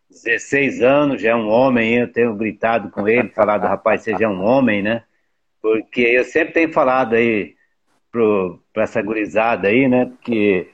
[0.09, 1.95] 16 anos, já é um homem.
[1.95, 5.03] Eu tenho gritado com ele, falado, rapaz, seja é um homem, né?
[5.61, 7.55] Porque eu sempre tenho falado aí
[8.11, 10.05] para essa gurizada aí, né?
[10.05, 10.69] Porque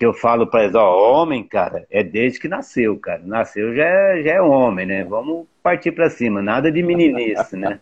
[0.00, 3.20] que eu falo para eles, ó, homem, cara, é desde que nasceu, cara.
[3.22, 5.04] Nasceu já é, já é homem, né?
[5.04, 7.78] Vamos partir para cima, nada de meninice, né?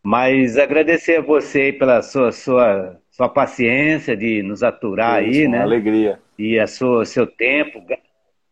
[0.00, 5.48] Mas agradecer a você aí pela sua, sua sua paciência de nos aturar Isso, aí,
[5.48, 5.60] né?
[5.60, 6.20] Alegria.
[6.38, 7.84] E a sua, seu tempo,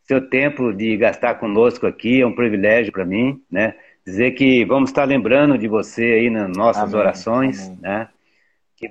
[0.03, 3.77] seu tempo de gastar conosco aqui é um privilégio para mim, né?
[4.05, 7.79] Dizer que vamos estar lembrando de você aí nas nossas amém, orações, amém.
[7.81, 8.09] né?
[8.77, 8.89] Que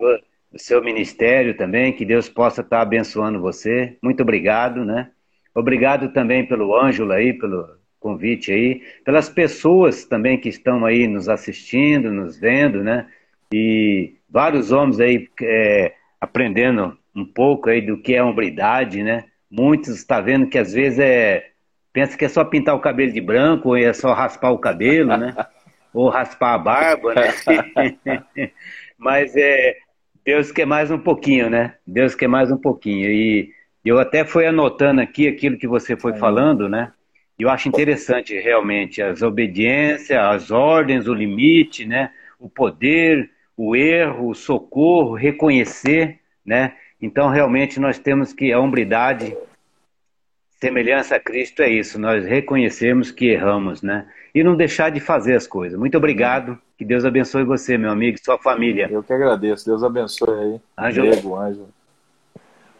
[0.53, 3.97] o seu ministério também, que Deus possa estar abençoando você.
[4.01, 5.11] Muito obrigado, né?
[5.53, 11.27] Obrigado também pelo Ângelo aí, pelo convite aí, pelas pessoas também que estão aí nos
[11.27, 13.07] assistindo, nos vendo, né?
[13.51, 19.25] E vários homens aí é, aprendendo um pouco aí do que é hombridade, né?
[19.49, 21.51] Muitos está vendo que às vezes é
[21.91, 25.17] pensa que é só pintar o cabelo de branco ou é só raspar o cabelo,
[25.17, 25.33] né?
[25.93, 27.33] ou raspar a barba, né?
[28.97, 29.77] Mas é
[30.28, 31.75] Deus quer mais um pouquinho, né?
[31.88, 33.09] Deus quer mais um pouquinho.
[33.09, 33.49] E
[33.86, 36.91] eu até fui anotando aqui aquilo que você foi falando, né?
[37.39, 42.11] E eu acho interessante realmente as obediências, as ordens, o limite, né?
[42.38, 46.73] O poder, o erro, o socorro, reconhecer, né?
[47.01, 49.34] Então, realmente, nós temos que, a hombridade,
[50.60, 54.08] semelhança a Cristo é isso, nós reconhecemos que erramos, né?
[54.34, 55.78] E não deixar de fazer as coisas.
[55.78, 58.88] Muito obrigado, que Deus abençoe você, meu amigo, e sua família.
[58.91, 60.62] Eu que agradeço, Deus abençoe aí.
[60.78, 61.12] Ângelo.
[61.12, 61.70] Diego, Ângelo.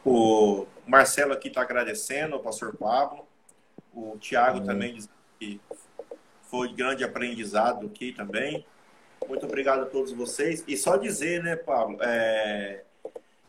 [0.06, 3.26] O Marcelo aqui está agradecendo, o pastor Pablo.
[3.94, 5.10] O Tiago também diz
[5.40, 5.60] que
[6.44, 8.66] foi grande aprendizado aqui também.
[9.28, 10.64] Muito obrigado a todos vocês.
[10.68, 12.84] E só dizer, né, Pablo, é,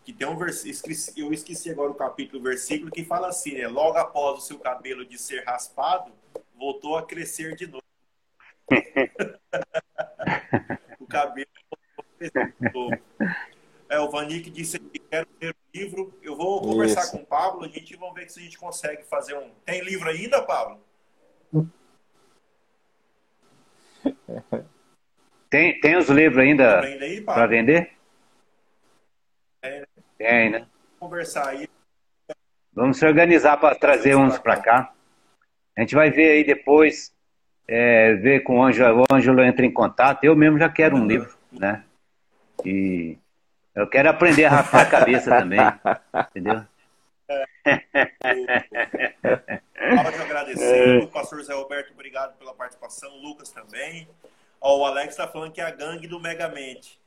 [0.09, 3.69] que tem um versículo, eu esqueci agora o capítulo, o versículo, que fala assim, né?
[3.69, 6.11] Logo após o seu cabelo de ser raspado,
[6.57, 7.85] voltou a crescer de novo.
[10.99, 12.99] o cabelo voltou a crescer de novo.
[13.91, 16.19] É, o Vanik disse que quer ler o livro.
[16.23, 17.13] Eu vou conversar Isso.
[17.13, 19.51] com o Pablo, a gente vamos ver se a gente consegue fazer um.
[19.67, 20.81] Tem livro ainda, Pablo?
[25.51, 26.81] Tem, tem os livros ainda
[27.27, 27.98] para vender?
[30.19, 30.67] Tem, né?
[30.99, 31.69] Conversar aí.
[32.73, 34.93] Vamos se organizar para trazer uns para cá.
[35.77, 37.15] A gente vai ver aí depois,
[37.67, 40.25] é, ver com o Ângelo, o Ângelo entra em contato.
[40.25, 41.85] Eu mesmo já quero um livro, né?
[42.65, 43.17] E
[43.75, 45.61] eu quero aprender a raspar a cabeça também,
[46.31, 46.65] entendeu?
[50.03, 51.03] Pode agradecer.
[51.03, 53.13] O pastor Zé Roberto, obrigado pela participação.
[53.13, 54.09] O Lucas também.
[54.61, 56.99] Ó, o Alex tá falando que é a gangue do Megamente.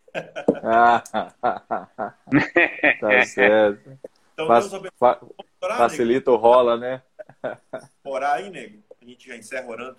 [3.00, 4.00] Tá certo.
[4.34, 4.48] Então,
[4.98, 5.20] fa
[5.60, 7.02] facilita o rola, né?
[8.04, 8.84] Orar aí, nego.
[9.02, 9.98] A gente já encerra orando.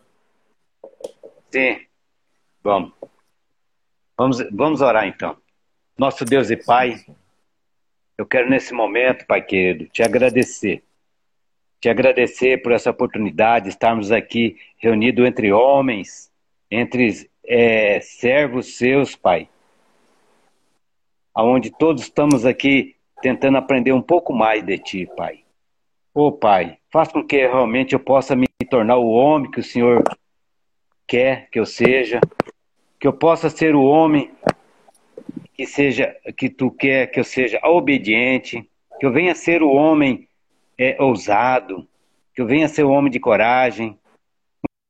[1.50, 1.86] Sim.
[2.62, 2.92] Vamos.
[4.16, 5.36] Vamos, vamos orar então.
[5.98, 7.04] Nosso Deus e Pai,
[8.16, 10.82] eu quero nesse momento, Pai querido, te agradecer.
[11.80, 16.30] Te agradecer por essa oportunidade de estarmos aqui reunidos entre homens,
[16.70, 19.48] entre é, servos seus, Pai.
[21.34, 25.40] Onde todos estamos aqui tentando aprender um pouco mais de Ti, Pai.
[26.14, 29.64] Ô oh, Pai, faça com que realmente eu possa me tornar o homem que o
[29.64, 30.02] Senhor
[31.06, 32.20] quer que eu seja,
[32.98, 34.30] que eu possa ser o homem
[35.54, 38.68] que seja que tu quer que eu seja obediente,
[39.00, 40.28] que eu venha ser o homem
[40.78, 41.86] é, ousado,
[42.34, 43.98] que eu venha ser o homem de coragem.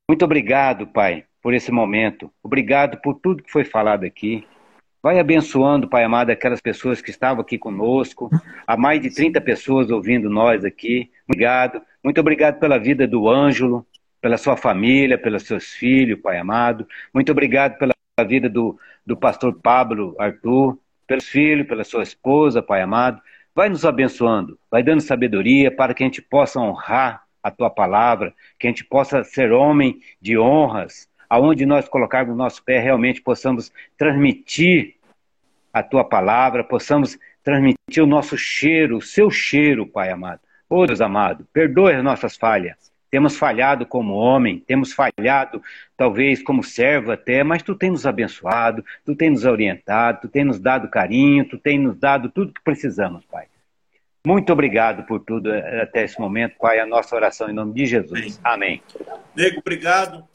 [0.09, 2.33] Muito obrigado, Pai, por esse momento.
[2.43, 4.47] Obrigado por tudo que foi falado aqui.
[5.03, 8.31] Vai abençoando, Pai amado, aquelas pessoas que estavam aqui conosco.
[8.65, 11.11] Há mais de 30 pessoas ouvindo nós aqui.
[11.29, 11.83] Obrigado.
[12.05, 13.85] Muito obrigado pela vida do Ângelo,
[14.21, 16.87] pela sua família, pelos seus filhos, Pai amado.
[17.13, 17.93] Muito obrigado pela
[18.29, 23.21] vida do, do pastor Pablo Arthur, pelos filhos, pela sua esposa, Pai amado.
[23.53, 28.33] Vai nos abençoando, vai dando sabedoria para que a gente possa honrar a tua palavra,
[28.57, 33.23] que a gente possa ser homem de honras, aonde nós colocarmos o nosso pé, realmente
[33.23, 34.97] possamos transmitir
[35.73, 40.41] a tua palavra, possamos transmitir o nosso cheiro, o seu cheiro, Pai amado.
[40.69, 42.93] Ô oh, Deus amado, perdoe as nossas falhas.
[43.11, 45.63] Temos falhado como homem, temos falhado
[45.97, 50.45] talvez como servo até, mas tu tem nos abençoado, tu tem nos orientado, tu tem
[50.45, 53.47] nos dado carinho, tu tem nos dado tudo que precisamos, Pai.
[54.27, 56.79] Muito obrigado por tudo eh, até esse momento, Pai.
[56.79, 58.39] A nossa oração em nome de Jesus.
[58.45, 58.83] Amém.
[59.35, 60.32] Nego, obrigado.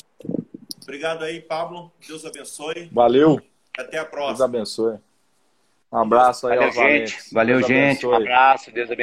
[0.87, 1.91] Obrigado aí, Pablo.
[2.07, 2.89] Deus abençoe.
[2.93, 3.41] Valeu.
[3.77, 4.37] Até a próxima.
[4.37, 4.97] Deus abençoe.
[5.91, 7.33] Um abraço aí Valeu, gente.
[7.33, 8.05] Valeu, Deus gente.
[8.05, 8.09] Abençoe.
[8.09, 8.71] Um abraço.
[8.71, 8.95] Deus abençoe.